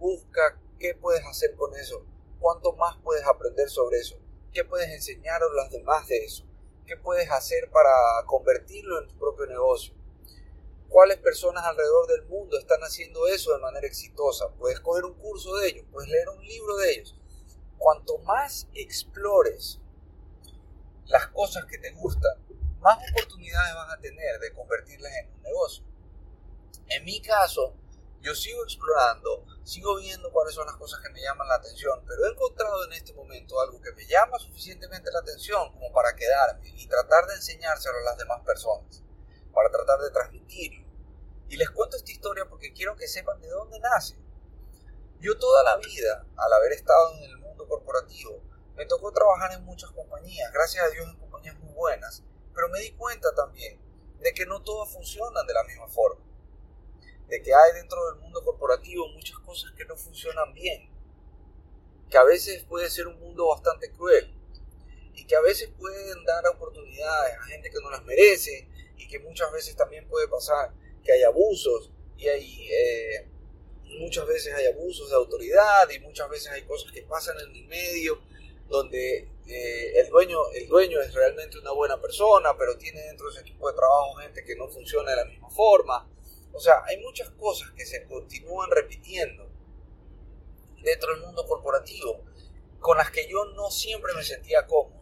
Busca 0.02 0.60
qué 0.80 0.96
puedes 0.96 1.24
hacer 1.28 1.56
con 1.56 1.76
eso, 1.76 2.04
cuánto 2.40 2.74
más 2.74 2.98
puedes 3.04 3.24
aprender 3.24 3.70
sobre 3.70 4.00
eso, 4.00 4.18
qué 4.52 4.66
puedes 4.66 4.90
enseñar 4.90 5.44
a 5.44 5.54
los 5.54 5.70
demás 5.70 6.08
de 6.08 6.26
eso, 6.26 6.44
qué 6.88 6.98
puedes 6.98 7.30
hacer 7.30 7.70
para 7.70 7.92
convertirlo 8.26 9.00
en 9.00 9.08
tu 9.08 9.16
propio 9.20 9.46
negocio. 9.46 9.94
¿Cuáles 10.90 11.18
personas 11.18 11.64
alrededor 11.66 12.08
del 12.08 12.26
mundo 12.26 12.58
están 12.58 12.82
haciendo 12.82 13.28
eso 13.28 13.54
de 13.54 13.60
manera 13.60 13.86
exitosa? 13.86 14.50
Puedes 14.58 14.80
coger 14.80 15.06
un 15.06 15.14
curso 15.14 15.56
de 15.58 15.68
ellos, 15.68 15.86
puedes 15.92 16.10
leer 16.10 16.30
un 16.30 16.44
libro 16.48 16.78
de 16.78 16.94
ellos. 16.94 17.16
Cuanto 17.78 18.18
más 18.18 18.68
explores 18.74 19.80
las 21.06 21.28
cosas 21.28 21.66
que 21.66 21.78
te 21.78 21.92
gustan, 21.92 22.40
más 22.80 22.98
oportunidades 23.12 23.76
vas 23.76 23.94
a 23.94 24.02
tener 24.02 24.40
de 24.40 24.52
convertirlas 24.52 25.12
en 25.16 25.32
un 25.32 25.42
negocio. 25.44 25.84
En 26.88 27.06
mi 27.06 27.22
caso, 27.22 27.76
yo 28.22 28.36
sigo 28.36 28.64
explorando, 28.64 29.46
sigo 29.64 29.98
viendo 29.98 30.32
cuáles 30.32 30.54
son 30.54 30.68
las 30.68 30.76
cosas 30.76 31.00
que 31.02 31.10
me 31.10 31.22
llaman 31.22 31.48
la 31.48 31.56
atención, 31.56 32.04
pero 32.08 32.26
he 32.26 32.32
encontrado 32.32 32.86
en 32.86 32.94
este 32.94 33.14
momento 33.14 33.60
algo 33.60 33.82
que 33.82 33.92
me 33.94 34.06
llama 34.06 34.38
suficientemente 34.38 35.12
la 35.12 35.20
atención 35.20 35.72
como 35.74 35.92
para 35.92 36.16
quedarme 36.16 36.70
y 36.70 36.88
tratar 36.88 37.26
de 37.26 37.36
enseñárselo 37.36 37.98
a 37.98 38.02
las 38.12 38.18
demás 38.18 38.42
personas, 38.46 39.04
para 39.52 39.72
tratar 39.72 40.00
de 40.02 40.12
transmitirlo. 40.12 40.88
Y 41.50 41.58
les 41.58 41.70
cuento 41.72 41.98
esta 41.98 42.12
historia 42.12 42.46
porque 42.48 42.74
quiero 42.74 42.96
que 42.96 43.08
sepan 43.08 43.42
de 43.42 43.50
dónde 43.50 43.80
nace. 43.80 44.18
Yo 45.20 45.38
toda 45.38 45.64
la 45.64 45.78
vida, 45.78 46.26
al 46.38 46.54
haber 46.54 46.74
estado 46.74 47.14
en 47.16 47.24
el 47.24 47.38
mundo 47.38 47.68
corporativo, 47.68 48.42
me 48.76 48.86
tocó 48.86 49.12
trabajar 49.12 49.52
en 49.54 49.66
muchas 49.66 49.92
compañías, 49.92 50.52
gracias 50.54 50.86
a 50.86 50.90
Dios 50.90 51.08
en 51.08 51.18
compañías 51.18 51.60
muy 51.60 51.74
buenas, 51.74 52.24
pero 52.54 52.70
me 52.70 52.80
di 52.80 52.92
cuenta 52.94 53.34
también 53.36 53.80
de 54.20 54.34
que 54.34 54.46
no 54.46 54.62
todas 54.62 54.94
funcionan 54.94 55.46
de 55.46 55.54
la 55.54 55.64
misma 55.64 55.88
forma, 55.88 56.24
de 57.32 57.42
que 57.42 57.54
hay 57.54 57.74
dentro 57.76 57.98
del 58.12 58.22
mundo 58.22 58.44
corporativo 58.44 59.08
muchas 59.08 59.40
cosas 59.40 59.72
que 59.72 59.86
no 59.86 59.96
funcionan 59.96 60.54
bien, 60.54 60.90
que 62.10 62.18
a 62.18 62.26
veces 62.26 62.66
puede 62.66 62.90
ser 62.90 63.08
un 63.08 63.18
mundo 63.22 63.48
bastante 63.48 63.90
cruel 63.94 64.36
y 65.14 65.26
que 65.26 65.36
a 65.38 65.40
veces 65.40 65.70
pueden 65.80 66.26
dar 66.26 66.46
oportunidades 66.48 67.38
a 67.40 67.44
gente 67.44 67.70
que 67.70 67.82
no 67.82 67.90
las 67.90 68.04
merece 68.04 68.68
y 68.98 69.08
que 69.08 69.20
muchas 69.20 69.50
veces 69.54 69.78
también 69.78 70.06
puede 70.10 70.28
pasar 70.28 70.74
que 71.06 71.14
hay 71.14 71.24
abusos 71.24 71.90
y 72.18 72.28
hay 72.28 72.68
eh, 72.70 73.28
muchas 74.00 74.28
veces 74.28 74.54
hay 74.54 74.66
abusos 74.66 75.10
de 75.10 75.16
autoridad 75.16 75.90
y 75.90 76.00
muchas 76.00 76.30
veces 76.30 76.52
hay 76.52 76.64
cosas 76.64 76.92
que 76.92 77.04
pasan 77.04 77.38
en 77.40 77.56
el 77.56 77.66
medio 77.68 78.20
donde 78.68 79.30
eh, 79.48 80.00
el, 80.02 80.10
dueño, 80.10 80.38
el 80.54 80.68
dueño 80.68 81.00
es 81.00 81.14
realmente 81.14 81.60
una 81.60 81.72
buena 81.72 82.00
persona, 82.02 82.58
pero 82.58 82.78
tiene 82.78 83.02
dentro 83.04 83.28
de 83.28 83.34
su 83.36 83.40
equipo 83.40 83.70
de 83.70 83.76
trabajo 83.78 84.16
gente 84.16 84.44
que 84.44 84.56
no 84.58 84.68
funciona 84.68 85.12
de 85.12 85.16
la 85.16 85.26
misma 85.26 85.50
forma. 85.50 86.10
O 86.54 86.60
sea, 86.60 86.84
hay 86.86 86.98
muchas 87.02 87.30
cosas 87.32 87.72
que 87.72 87.86
se 87.86 88.04
continúan 88.06 88.70
repitiendo 88.72 89.50
dentro 90.82 91.14
del 91.14 91.22
mundo 91.22 91.46
corporativo 91.46 92.24
con 92.80 92.98
las 92.98 93.12
que 93.12 93.28
yo 93.30 93.46
no 93.56 93.70
siempre 93.70 94.14
me 94.14 94.24
sentía 94.24 94.66
cómodo. 94.66 95.00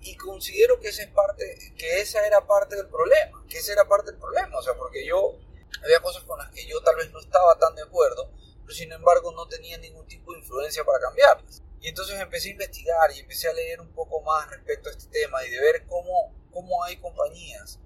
Y 0.00 0.16
considero 0.16 0.80
que 0.80 0.88
esa, 0.88 1.02
es 1.02 1.10
parte, 1.10 1.72
que 1.76 2.00
esa 2.00 2.26
era 2.26 2.46
parte 2.46 2.76
del 2.76 2.88
problema, 2.88 3.44
que 3.48 3.58
esa 3.58 3.72
era 3.72 3.86
parte 3.86 4.10
del 4.10 4.20
problema, 4.20 4.58
o 4.58 4.62
sea, 4.62 4.74
porque 4.74 5.06
yo 5.06 5.38
había 5.82 6.00
cosas 6.00 6.24
con 6.24 6.38
las 6.38 6.50
que 6.50 6.66
yo 6.66 6.80
tal 6.82 6.96
vez 6.96 7.10
no 7.10 7.20
estaba 7.20 7.58
tan 7.58 7.74
de 7.74 7.82
acuerdo, 7.82 8.30
pero 8.62 8.74
sin 8.74 8.92
embargo 8.92 9.32
no 9.32 9.46
tenía 9.46 9.78
ningún 9.78 10.06
tipo 10.06 10.32
de 10.32 10.40
influencia 10.40 10.84
para 10.84 11.00
cambiarlas. 11.00 11.62
Y 11.80 11.88
entonces 11.88 12.18
empecé 12.18 12.48
a 12.48 12.52
investigar 12.52 13.12
y 13.12 13.20
empecé 13.20 13.48
a 13.48 13.52
leer 13.52 13.80
un 13.80 13.92
poco 13.92 14.20
más 14.22 14.50
respecto 14.50 14.88
a 14.88 14.92
este 14.92 15.08
tema 15.08 15.44
y 15.44 15.50
de 15.50 15.60
ver 15.60 15.84
cómo, 15.86 16.34
cómo 16.50 16.82
hay 16.84 16.96
compañías 16.96 17.78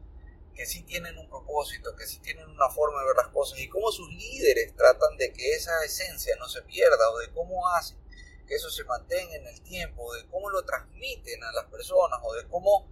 que 0.59 0.67
sí 0.67 0.83
tienen 0.83 1.17
un 1.17 1.29
propósito, 1.29 1.95
que 1.95 2.05
sí 2.05 2.19
tienen 2.19 2.49
una 2.49 2.69
forma 2.69 2.99
de 2.99 3.07
ver 3.07 3.17
las 3.17 3.29
cosas 3.29 3.61
y 3.61 3.69
cómo 3.69 3.93
sus 3.93 4.09
líderes 4.13 4.75
tratan 4.75 5.17
de 5.17 5.33
que 5.33 5.53
esa 5.53 5.85
esencia 5.85 6.35
no 6.35 6.49
se 6.49 6.63
pierda 6.63 7.09
o 7.13 7.19
de 7.19 7.31
cómo 7.31 7.69
hacen 7.69 7.97
que 8.45 8.57
eso 8.57 8.69
se 8.69 8.83
mantenga 8.83 9.37
en 9.37 9.47
el 9.47 9.63
tiempo, 9.63 10.03
o 10.03 10.15
de 10.15 10.27
cómo 10.27 10.51
lo 10.51 10.65
transmiten 10.65 11.45
a 11.45 11.53
las 11.53 11.67
personas 11.67 12.19
o 12.25 12.35
de 12.35 12.49
cómo 12.49 12.89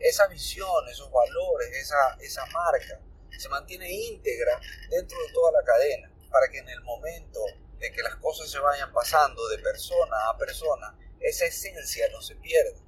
esa 0.00 0.26
visión, 0.26 0.88
esos 0.90 1.08
valores, 1.12 1.68
esa, 1.76 2.16
esa 2.20 2.44
marca 2.46 3.00
se 3.38 3.48
mantiene 3.50 3.88
íntegra 3.88 4.60
dentro 4.90 5.16
de 5.16 5.32
toda 5.32 5.52
la 5.52 5.62
cadena 5.62 6.10
para 6.28 6.48
que 6.48 6.58
en 6.58 6.68
el 6.70 6.80
momento 6.80 7.38
de 7.78 7.92
que 7.92 8.02
las 8.02 8.16
cosas 8.16 8.50
se 8.50 8.58
vayan 8.58 8.92
pasando 8.92 9.46
de 9.46 9.58
persona 9.58 10.16
a 10.28 10.36
persona, 10.36 10.98
esa 11.20 11.44
esencia 11.44 12.08
no 12.10 12.20
se 12.20 12.34
pierde. 12.34 12.82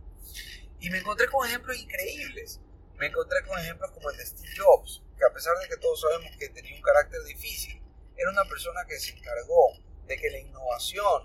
Y 0.80 0.90
me 0.90 0.98
encontré 0.98 1.28
con 1.28 1.46
ejemplos 1.46 1.76
increíbles. 1.76 2.60
Me 2.98 3.06
encontré 3.06 3.38
con 3.46 3.58
ejemplos 3.58 3.92
como 3.92 4.10
el 4.10 4.16
de 4.16 4.26
Steve 4.26 4.54
Jobs, 4.56 5.02
que 5.16 5.24
a 5.24 5.32
pesar 5.32 5.56
de 5.58 5.68
que 5.68 5.76
todos 5.76 6.00
sabemos 6.00 6.36
que 6.36 6.48
tenía 6.48 6.74
un 6.74 6.82
carácter 6.82 7.22
difícil, 7.24 7.80
era 8.16 8.30
una 8.30 8.44
persona 8.44 8.84
que 8.88 8.98
se 8.98 9.12
encargó 9.12 9.74
de 10.06 10.16
que 10.16 10.30
la 10.30 10.38
innovación 10.38 11.22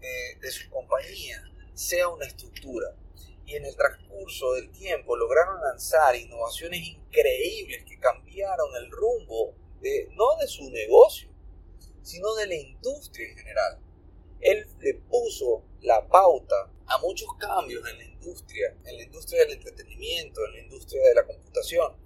de, 0.00 0.50
su 0.50 0.70
compañía 0.70 1.42
sea 1.74 2.08
una 2.08 2.26
estructura. 2.26 2.94
Y 3.44 3.56
en 3.56 3.64
el 3.66 3.76
transcurso 3.76 4.54
del 4.54 4.70
tiempo 4.70 5.16
lograron 5.16 5.60
lanzar 5.60 6.16
innovaciones 6.16 6.80
increíbles 6.80 7.84
que 7.84 7.98
cambiaron 7.98 8.74
el 8.76 8.90
rumbo 8.90 9.54
no 10.16 10.36
de 10.40 10.48
su 10.48 10.68
negocio, 10.70 11.28
sino 12.02 12.34
de 12.36 12.46
la 12.46 12.54
industria 12.54 13.28
en 13.28 13.36
general. 13.36 13.78
Él 14.40 14.66
le 14.80 14.94
puso 14.94 15.62
la 15.82 16.06
pauta 16.08 16.70
a 16.86 16.98
muchos 16.98 17.28
cambios 17.38 17.86
en 17.88 17.98
la 17.98 18.04
industria, 18.04 18.15
en 18.84 18.96
la 18.96 19.02
industria 19.02 19.40
del 19.42 19.52
entretenimiento, 19.52 20.44
en 20.46 20.52
la 20.52 20.58
industria 20.60 21.02
de 21.08 21.14
la 21.14 21.24
computación, 21.24 21.96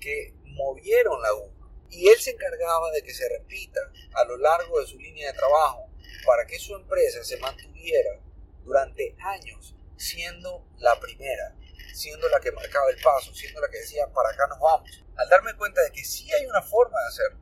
que 0.00 0.34
movieron 0.44 1.20
la 1.22 1.28
aguja. 1.28 1.68
Y 1.90 2.08
él 2.08 2.18
se 2.18 2.30
encargaba 2.30 2.90
de 2.92 3.02
que 3.02 3.14
se 3.14 3.28
repita 3.28 3.80
a 4.14 4.24
lo 4.24 4.36
largo 4.36 4.80
de 4.80 4.86
su 4.86 4.98
línea 4.98 5.32
de 5.32 5.38
trabajo 5.38 5.88
para 6.26 6.46
que 6.46 6.58
su 6.58 6.74
empresa 6.74 7.24
se 7.24 7.38
mantuviera 7.38 8.20
durante 8.64 9.16
años 9.20 9.74
siendo 9.96 10.66
la 10.78 10.98
primera, 11.00 11.54
siendo 11.94 12.28
la 12.28 12.40
que 12.40 12.52
marcaba 12.52 12.90
el 12.90 13.00
paso, 13.02 13.34
siendo 13.34 13.60
la 13.60 13.68
que 13.68 13.78
decía 13.78 14.06
para 14.08 14.30
acá 14.30 14.46
nos 14.48 14.60
vamos. 14.60 15.04
Al 15.16 15.28
darme 15.28 15.54
cuenta 15.56 15.82
de 15.82 15.90
que 15.90 16.04
sí 16.04 16.30
hay 16.32 16.46
una 16.46 16.62
forma 16.62 16.98
de 17.00 17.08
hacerlo, 17.08 17.40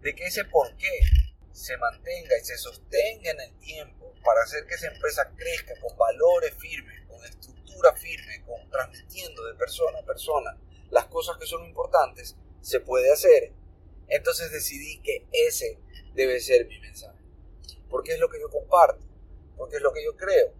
de 0.00 0.14
que 0.14 0.26
ese 0.26 0.44
porqué 0.44 1.00
se 1.52 1.76
mantenga 1.76 2.38
y 2.38 2.44
se 2.44 2.56
sostenga 2.56 3.32
en 3.32 3.40
el 3.40 3.58
tiempo 3.58 4.14
para 4.24 4.42
hacer 4.42 4.66
que 4.66 4.74
esa 4.74 4.88
empresa 4.88 5.30
crezca 5.36 5.74
con 5.80 5.96
valores 5.96 6.54
firmes, 6.58 6.99
con 7.20 7.28
estructura 7.28 7.94
firme, 7.94 8.44
con 8.46 8.68
transmitiendo 8.70 9.44
de 9.44 9.54
persona 9.54 9.98
a 9.98 10.04
persona 10.04 10.58
las 10.90 11.06
cosas 11.06 11.36
que 11.38 11.46
son 11.46 11.64
importantes, 11.64 12.36
se 12.60 12.80
puede 12.80 13.12
hacer. 13.12 13.52
Entonces 14.08 14.50
decidí 14.50 15.00
que 15.02 15.26
ese 15.32 15.78
debe 16.14 16.40
ser 16.40 16.66
mi 16.66 16.78
mensaje. 16.80 17.18
Porque 17.88 18.12
es 18.12 18.20
lo 18.20 18.28
que 18.28 18.40
yo 18.40 18.48
comparto, 18.50 19.06
porque 19.56 19.76
es 19.76 19.82
lo 19.82 19.92
que 19.92 20.04
yo 20.04 20.16
creo. 20.16 20.52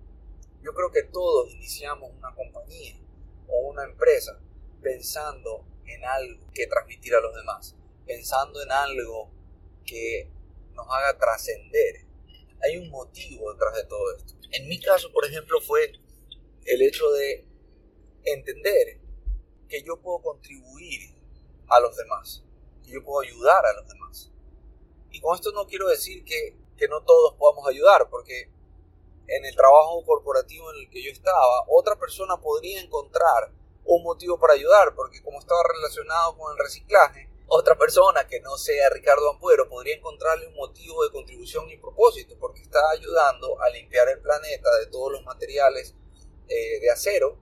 Yo 0.62 0.72
creo 0.74 0.90
que 0.92 1.04
todos 1.04 1.52
iniciamos 1.52 2.12
una 2.16 2.34
compañía 2.34 2.96
o 3.48 3.68
una 3.68 3.84
empresa 3.84 4.38
pensando 4.82 5.64
en 5.86 6.04
algo 6.04 6.46
que 6.52 6.66
transmitir 6.66 7.14
a 7.14 7.20
los 7.20 7.34
demás 7.34 7.74
pensando 8.10 8.60
en 8.60 8.72
algo 8.72 9.30
que 9.86 10.28
nos 10.74 10.84
haga 10.88 11.16
trascender. 11.16 12.04
Hay 12.60 12.76
un 12.76 12.90
motivo 12.90 13.52
detrás 13.52 13.76
de 13.76 13.84
todo 13.84 14.16
esto. 14.16 14.34
En 14.50 14.68
mi 14.68 14.80
caso, 14.80 15.12
por 15.12 15.24
ejemplo, 15.24 15.60
fue 15.60 15.92
el 16.64 16.82
hecho 16.82 17.10
de 17.10 17.46
entender 18.24 19.00
que 19.68 19.82
yo 19.82 20.00
puedo 20.00 20.20
contribuir 20.20 21.00
a 21.68 21.80
los 21.80 21.96
demás, 21.96 22.44
que 22.84 22.92
yo 22.92 23.04
puedo 23.04 23.20
ayudar 23.20 23.64
a 23.64 23.72
los 23.74 23.88
demás. 23.88 24.30
Y 25.10 25.20
con 25.20 25.34
esto 25.34 25.52
no 25.52 25.66
quiero 25.66 25.88
decir 25.88 26.24
que, 26.24 26.56
que 26.76 26.88
no 26.88 27.02
todos 27.02 27.34
podamos 27.34 27.66
ayudar, 27.68 28.08
porque 28.10 28.50
en 29.26 29.44
el 29.44 29.54
trabajo 29.54 30.04
corporativo 30.04 30.72
en 30.72 30.80
el 30.80 30.90
que 30.90 31.02
yo 31.02 31.10
estaba, 31.10 31.64
otra 31.68 31.96
persona 31.96 32.36
podría 32.40 32.80
encontrar 32.80 33.52
un 33.84 34.02
motivo 34.02 34.38
para 34.38 34.54
ayudar, 34.54 34.94
porque 34.94 35.22
como 35.22 35.38
estaba 35.38 35.62
relacionado 35.72 36.36
con 36.36 36.52
el 36.52 36.58
reciclaje, 36.58 37.28
otra 37.46 37.76
persona 37.76 38.26
que 38.28 38.40
no 38.40 38.56
sea 38.56 38.90
Ricardo 38.90 39.30
Ampuero 39.30 39.68
podría 39.68 39.96
encontrarle 39.96 40.46
un 40.46 40.54
motivo 40.54 41.02
de 41.02 41.10
contribución 41.10 41.68
y 41.70 41.76
propósito, 41.78 42.36
porque 42.38 42.62
está 42.62 42.80
ayudando 42.90 43.60
a 43.60 43.70
limpiar 43.70 44.08
el 44.08 44.20
planeta 44.20 44.70
de 44.78 44.86
todos 44.86 45.12
los 45.12 45.24
materiales 45.24 45.94
eh, 46.50 46.80
de 46.80 46.90
acero 46.90 47.38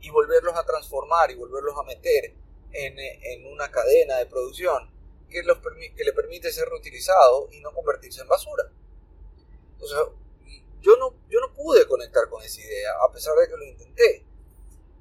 y 0.00 0.10
volverlos 0.10 0.56
a 0.56 0.64
transformar 0.64 1.30
y 1.30 1.36
volverlos 1.36 1.76
a 1.78 1.84
meter 1.84 2.34
en, 2.72 3.46
una 3.46 3.70
cadena 3.70 4.16
de 4.16 4.26
producción 4.26 4.90
que, 5.28 5.42
los, 5.44 5.58
que 5.58 6.04
le 6.04 6.12
permite 6.12 6.50
ser 6.50 6.68
reutilizado 6.68 7.48
y 7.52 7.60
no 7.60 7.72
convertirse 7.72 8.22
en 8.22 8.28
basura. 8.28 8.64
Entonces, 9.72 9.98
yo 10.80 10.96
no, 10.96 11.14
yo 11.28 11.40
no 11.40 11.54
pude 11.54 11.86
conectar 11.86 12.28
con 12.28 12.42
esa 12.42 12.60
idea, 12.60 12.92
a 13.06 13.12
pesar 13.12 13.36
de 13.36 13.46
que 13.46 13.56
lo 13.56 13.64
intenté 13.64 14.24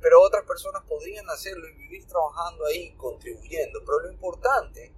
pero 0.02 0.22
otras 0.22 0.46
personas 0.46 0.84
podrían 0.84 1.30
hacerlo 1.30 1.68
y 1.68 1.74
vivir 1.74 2.06
trabajando 2.08 2.66
ahí, 2.66 2.94
contribuyendo. 2.94 3.80
Pero 3.86 4.00
lo 4.02 4.12
importante 4.12 4.94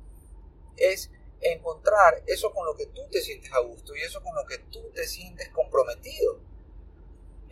es 0.77 1.09
encontrar 1.41 2.21
eso 2.27 2.51
con 2.51 2.65
lo 2.65 2.75
que 2.75 2.85
tú 2.87 3.01
te 3.09 3.21
sientes 3.21 3.51
a 3.51 3.59
gusto 3.59 3.95
y 3.95 4.01
eso 4.01 4.21
con 4.21 4.35
lo 4.35 4.45
que 4.45 4.59
tú 4.71 4.91
te 4.93 5.07
sientes 5.07 5.49
comprometido. 5.49 6.39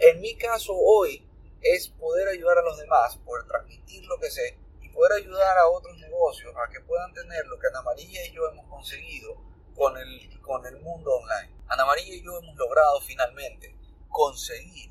En 0.01 0.21
mi 0.21 0.33
caso 0.37 0.73
hoy 0.73 1.27
es 1.61 1.89
poder 1.89 2.29
ayudar 2.29 2.57
a 2.57 2.61
los 2.61 2.77
demás, 2.77 3.17
poder 3.17 3.45
transmitir 3.45 4.05
lo 4.05 4.17
que 4.17 4.31
sé 4.31 4.57
y 4.81 4.87
poder 4.87 5.11
ayudar 5.21 5.57
a 5.57 5.67
otros 5.67 5.97
negocios 5.97 6.55
a 6.55 6.71
que 6.71 6.79
puedan 6.79 7.13
tener 7.13 7.45
lo 7.47 7.59
que 7.59 7.67
Ana 7.67 7.81
María 7.81 8.25
y 8.25 8.31
yo 8.31 8.47
hemos 8.47 8.65
conseguido 8.67 9.35
con 9.75 9.97
el, 9.97 10.39
con 10.39 10.65
el 10.65 10.79
mundo 10.79 11.15
online. 11.15 11.53
Ana 11.67 11.85
María 11.85 12.15
y 12.15 12.23
yo 12.23 12.37
hemos 12.37 12.55
logrado 12.55 13.01
finalmente 13.01 13.75
conseguir 14.07 14.89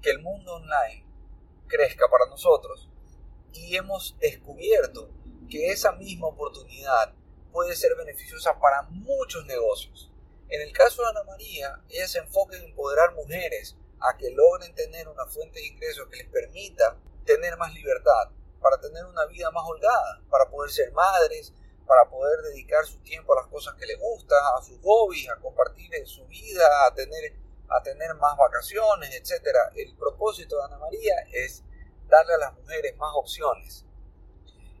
que 0.00 0.12
el 0.12 0.20
mundo 0.20 0.54
online 0.54 1.04
crezca 1.66 2.08
para 2.08 2.24
nosotros 2.30 2.88
y 3.52 3.76
hemos 3.76 4.16
descubierto 4.18 5.10
que 5.50 5.72
esa 5.72 5.92
misma 5.92 6.28
oportunidad 6.28 7.12
puede 7.52 7.76
ser 7.76 7.94
beneficiosa 7.96 8.58
para 8.58 8.80
muchos 8.84 9.44
negocios. 9.44 10.10
En 10.48 10.62
el 10.62 10.72
caso 10.72 11.02
de 11.02 11.08
Ana 11.08 11.24
María, 11.24 11.82
ella 11.90 12.08
se 12.08 12.20
enfoca 12.20 12.56
en 12.56 12.64
empoderar 12.64 13.14
mujeres 13.14 13.76
a 14.00 14.16
que 14.16 14.30
logren 14.30 14.74
tener 14.74 15.08
una 15.08 15.26
fuente 15.26 15.60
de 15.60 15.66
ingresos 15.66 16.08
que 16.08 16.16
les 16.16 16.28
permita 16.28 16.96
tener 17.24 17.56
más 17.56 17.72
libertad, 17.74 18.30
para 18.60 18.78
tener 18.80 19.04
una 19.04 19.24
vida 19.26 19.50
más 19.50 19.64
holgada, 19.66 20.20
para 20.30 20.48
poder 20.48 20.70
ser 20.70 20.92
madres, 20.92 21.52
para 21.86 22.08
poder 22.08 22.42
dedicar 22.42 22.84
su 22.84 22.98
tiempo 22.98 23.32
a 23.32 23.42
las 23.42 23.50
cosas 23.50 23.74
que 23.76 23.86
les 23.86 23.98
gustan, 23.98 24.38
a 24.56 24.62
sus 24.62 24.78
hobbies, 24.82 25.28
a 25.30 25.36
compartir 25.36 25.90
su 26.06 26.26
vida, 26.26 26.86
a 26.86 26.94
tener, 26.94 27.34
a 27.68 27.82
tener 27.82 28.14
más 28.16 28.36
vacaciones, 28.36 29.14
etc. 29.14 29.56
El 29.74 29.96
propósito 29.96 30.56
de 30.56 30.64
Ana 30.64 30.78
María 30.78 31.14
es 31.32 31.64
darle 32.08 32.34
a 32.34 32.38
las 32.38 32.54
mujeres 32.54 32.96
más 32.96 33.12
opciones. 33.14 33.84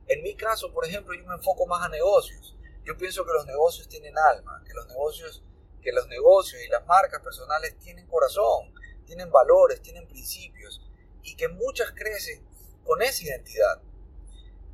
En 0.06 0.22
mi 0.22 0.34
caso, 0.36 0.72
por 0.72 0.86
ejemplo, 0.86 1.14
yo 1.14 1.24
me 1.26 1.34
enfoco 1.34 1.66
más 1.66 1.84
a 1.84 1.88
negocios. 1.88 2.56
Yo 2.84 2.96
pienso 2.96 3.24
que 3.24 3.32
los 3.32 3.46
negocios 3.46 3.88
tienen 3.88 4.16
alma, 4.16 4.62
que 4.66 4.72
los 4.72 4.86
negocios, 4.86 5.44
que 5.82 5.92
los 5.92 6.06
negocios 6.08 6.62
y 6.62 6.68
las 6.68 6.84
marcas 6.86 7.22
personales 7.22 7.78
tienen 7.78 8.06
corazón, 8.06 8.72
tienen 9.08 9.30
valores, 9.30 9.80
tienen 9.80 10.06
principios 10.06 10.82
y 11.22 11.34
que 11.34 11.48
muchas 11.48 11.90
crecen 11.92 12.46
con 12.84 13.00
esa 13.00 13.24
identidad. 13.24 13.80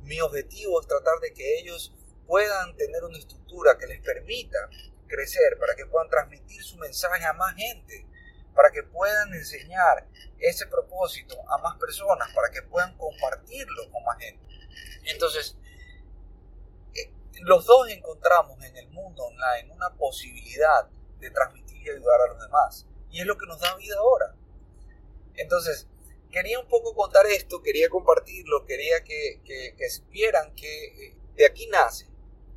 Mi 0.01 0.19
objetivo 0.19 0.81
es 0.81 0.87
tratar 0.87 1.19
de 1.21 1.33
que 1.33 1.59
ellos 1.59 1.95
puedan 2.27 2.75
tener 2.75 3.03
una 3.05 3.17
estructura 3.17 3.77
que 3.77 3.87
les 3.87 4.01
permita 4.01 4.69
crecer, 5.07 5.57
para 5.57 5.73
que 5.75 5.85
puedan 5.85 6.09
transmitir 6.09 6.61
su 6.63 6.75
mensaje 6.77 7.23
a 7.25 7.33
más 7.33 7.55
gente, 7.55 8.05
para 8.53 8.71
que 8.71 8.83
puedan 8.83 9.33
enseñar 9.33 10.05
ese 10.39 10.67
propósito 10.67 11.35
a 11.49 11.57
más 11.59 11.77
personas, 11.77 12.27
para 12.33 12.49
que 12.49 12.61
puedan 12.63 12.97
compartirlo 12.97 13.89
con 13.91 14.03
más 14.03 14.17
gente. 14.17 14.45
Entonces, 15.05 15.55
eh, 16.93 17.11
los 17.41 17.65
dos 17.65 17.89
encontramos 17.89 18.61
en 18.63 18.75
el 18.75 18.89
mundo 18.89 19.23
online 19.23 19.71
una 19.71 19.91
posibilidad 19.91 20.89
de 21.19 21.31
transmitir 21.31 21.87
y 21.87 21.89
ayudar 21.89 22.21
a 22.21 22.27
los 22.33 22.41
demás. 22.41 22.85
Y 23.11 23.21
es 23.21 23.25
lo 23.25 23.37
que 23.37 23.45
nos 23.47 23.59
da 23.59 23.75
vida 23.75 23.97
ahora. 23.97 24.35
Entonces, 25.35 25.87
quería 26.31 26.59
un 26.59 26.67
poco 26.67 26.93
contar 26.93 27.25
esto, 27.27 27.61
quería 27.61 27.89
compartirlo, 27.89 28.65
quería 28.65 29.03
que, 29.03 29.41
que, 29.45 29.75
que 29.77 29.89
supieran 29.89 30.53
que 30.55 30.85
eh, 30.85 31.17
de 31.35 31.45
aquí 31.45 31.67
nace, 31.67 32.07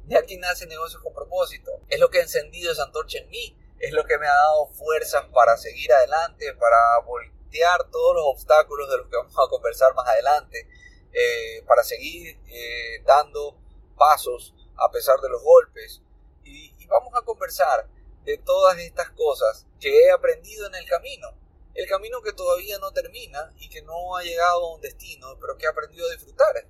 de 0.04 0.16
aquí 0.16 0.36
nace 0.36 0.66
Negocios 0.66 1.02
con 1.02 1.14
Propósito. 1.14 1.70
Es 1.88 2.00
lo 2.00 2.10
que 2.10 2.18
ha 2.18 2.22
encendido 2.22 2.72
esa 2.72 2.84
antorcha 2.84 3.18
en 3.18 3.28
mí, 3.30 3.56
es 3.78 3.92
lo 3.92 4.04
que 4.04 4.18
me 4.18 4.26
ha 4.26 4.34
dado 4.34 4.66
fuerzas 4.68 5.26
para 5.32 5.56
seguir 5.56 5.92
adelante, 5.92 6.54
para 6.54 6.98
voltear 7.06 7.88
todos 7.90 8.16
los 8.16 8.24
obstáculos 8.26 8.90
de 8.90 8.98
los 8.98 9.06
que 9.08 9.16
vamos 9.16 9.34
a 9.36 9.48
conversar 9.48 9.94
más 9.94 10.08
adelante, 10.08 10.68
eh, 11.12 11.62
para 11.66 11.82
seguir 11.82 12.38
eh, 12.48 13.02
dando 13.04 13.56
pasos 13.96 14.54
a 14.76 14.90
pesar 14.90 15.20
de 15.20 15.28
los 15.28 15.42
golpes. 15.42 16.02
Y, 16.44 16.74
y 16.78 16.86
vamos 16.86 17.12
a 17.14 17.22
conversar 17.22 17.88
de 18.28 18.36
todas 18.36 18.78
estas 18.78 19.08
cosas 19.12 19.66
que 19.80 19.88
he 19.88 20.10
aprendido 20.10 20.66
en 20.66 20.74
el 20.74 20.86
camino. 20.86 21.28
El 21.74 21.88
camino 21.88 22.20
que 22.20 22.34
todavía 22.34 22.78
no 22.78 22.92
termina 22.92 23.54
y 23.56 23.70
que 23.70 23.80
no 23.80 24.16
ha 24.16 24.22
llegado 24.22 24.66
a 24.66 24.74
un 24.74 24.82
destino, 24.82 25.38
pero 25.40 25.56
que 25.56 25.64
he 25.64 25.68
aprendido 25.68 26.06
a 26.06 26.12
disfrutar. 26.12 26.68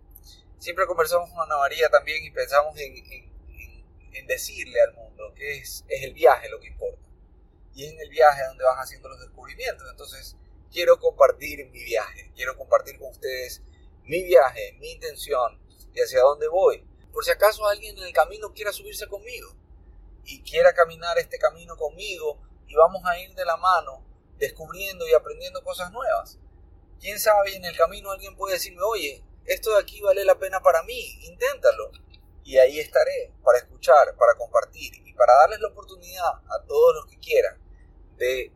Siempre 0.61 0.87
conversamos 0.87 1.29
con 1.31 1.41
Ana 1.41 1.57
María 1.57 1.89
también 1.89 2.25
y 2.25 2.31
pensamos 2.31 2.79
en, 2.79 2.95
decirle 4.29 4.81
al 4.81 4.95
mundo 4.95 5.33
que 5.35 5.59
es, 5.59 5.85
es 5.89 6.05
el 6.05 6.15
viaje 6.15 6.49
lo 6.49 6.61
que 6.61 6.69
importa. 6.69 7.03
Y 7.75 7.87
es 7.87 7.93
en 7.93 8.01
el 8.03 8.11
viaje 8.11 8.45
donde 8.45 8.63
vas 8.63 8.79
haciendo 8.79 9.09
los 9.09 9.19
descubrimientos. 9.19 9.89
Entonces, 9.91 10.37
quiero 10.71 11.01
compartir 11.01 11.69
mi 11.71 11.83
viaje, 11.83 12.31
quiero 12.37 12.57
compartir 12.57 13.01
con 13.01 13.09
ustedes 13.11 13.63
mi 14.05 14.23
viaje, 14.23 14.77
mi 14.79 14.93
intención 14.93 15.61
y 15.93 16.01
hacia 16.01 16.21
dónde 16.21 16.47
voy. 16.47 16.87
Por 17.13 17.25
si 17.25 17.33
acaso 17.33 17.67
alguien 17.67 17.99
en 17.99 18.05
el 18.05 18.13
camino 18.13 18.53
quiera 18.55 18.73
subirse 18.73 19.09
conmigo 19.09 19.57
y 20.29 20.43
quiera 20.43 20.75
caminar 20.75 21.19
este 21.19 21.39
camino 21.39 21.75
conmigo 21.77 22.39
y 22.67 22.75
vamos 22.75 23.03
a 23.07 23.19
ir 23.19 23.35
de 23.35 23.47
la 23.47 23.57
mano 23.57 24.05
descubriendo 24.37 25.09
y 25.09 25.15
aprendiendo 25.15 25.65
cosas 25.65 25.91
nuevas. 25.91 26.39
Quién 27.01 27.19
sabe, 27.19 27.57
en 27.57 27.65
el 27.65 27.77
camino 27.77 28.11
alguien 28.11 28.37
puede 28.37 28.55
decirme, 28.55 28.83
oye, 28.83 29.25
esto 29.47 29.71
de 29.71 29.81
aquí 29.81 30.01
vale 30.03 30.25
la 30.27 30.39
pena 30.39 30.61
para 30.61 30.83
mí, 30.83 31.19
inténtalo. 31.23 31.91
Y 32.45 32.59
ahí 32.59 32.79
estaré 32.79 33.33
para 33.43 33.59
escuchar, 33.59 34.15
para 34.17 34.35
compartir 34.37 34.93
y 35.07 35.13
para 35.15 35.33
darles 35.35 35.61
la 35.61 35.69
oportunidad 35.69 36.29
a 36.29 36.63
todos 36.67 36.95
los 36.97 37.07
que 37.07 37.19
quieran 37.19 37.59
de 38.17 38.53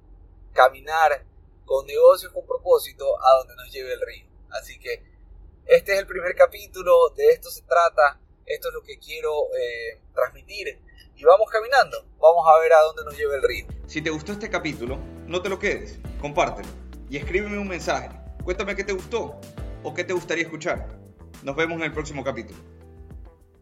caminar 0.53 1.25
con 1.65 1.87
negocios 1.87 2.33
con 2.33 2.47
propósito 2.47 3.19
a 3.19 3.39
donde 3.39 3.57
nos 3.57 3.71
lleve 3.71 3.95
el 3.95 4.01
río. 4.01 4.27
Así 4.51 4.79
que 4.79 5.03
este 5.65 5.95
es 5.95 5.99
el 6.01 6.07
primer 6.07 6.35
capítulo, 6.35 7.11
de 7.17 7.31
esto 7.31 7.51
se 7.51 7.63
trata, 7.63 8.21
esto 8.45 8.69
es 8.69 8.75
lo 8.75 8.83
que 8.83 8.99
quiero 8.99 9.49
eh, 9.57 10.01
transmitir 10.13 10.79
y 11.23 11.25
vamos 11.25 11.49
caminando, 11.49 12.05
vamos 12.21 12.45
a 12.49 12.61
ver 12.61 12.73
a 12.73 12.81
dónde 12.81 13.05
nos 13.05 13.17
lleva 13.17 13.37
el 13.37 13.43
río. 13.45 13.67
Si 13.87 14.03
te 14.03 14.11
gustó 14.11 14.33
este 14.33 14.51
capítulo, 14.51 14.99
no 15.29 15.41
te 15.41 15.49
lo 15.49 15.57
quedes, 15.57 16.01
compártelo 16.21 16.69
y 17.09 17.17
escríbeme 17.17 17.59
un 17.59 17.69
mensaje. 17.69 18.11
Cuéntame 18.43 18.75
qué 18.75 18.83
te 18.83 18.93
gustó 18.93 19.41
o 19.85 19.95
qué 19.95 20.03
te 20.03 20.15
gustaría 20.15 20.43
escuchar. 20.43 20.89
Nos 21.45 21.55
vemos 21.55 21.77
en 21.77 21.85
el 21.85 21.93
próximo 21.93 22.25
capítulo. 22.25 22.59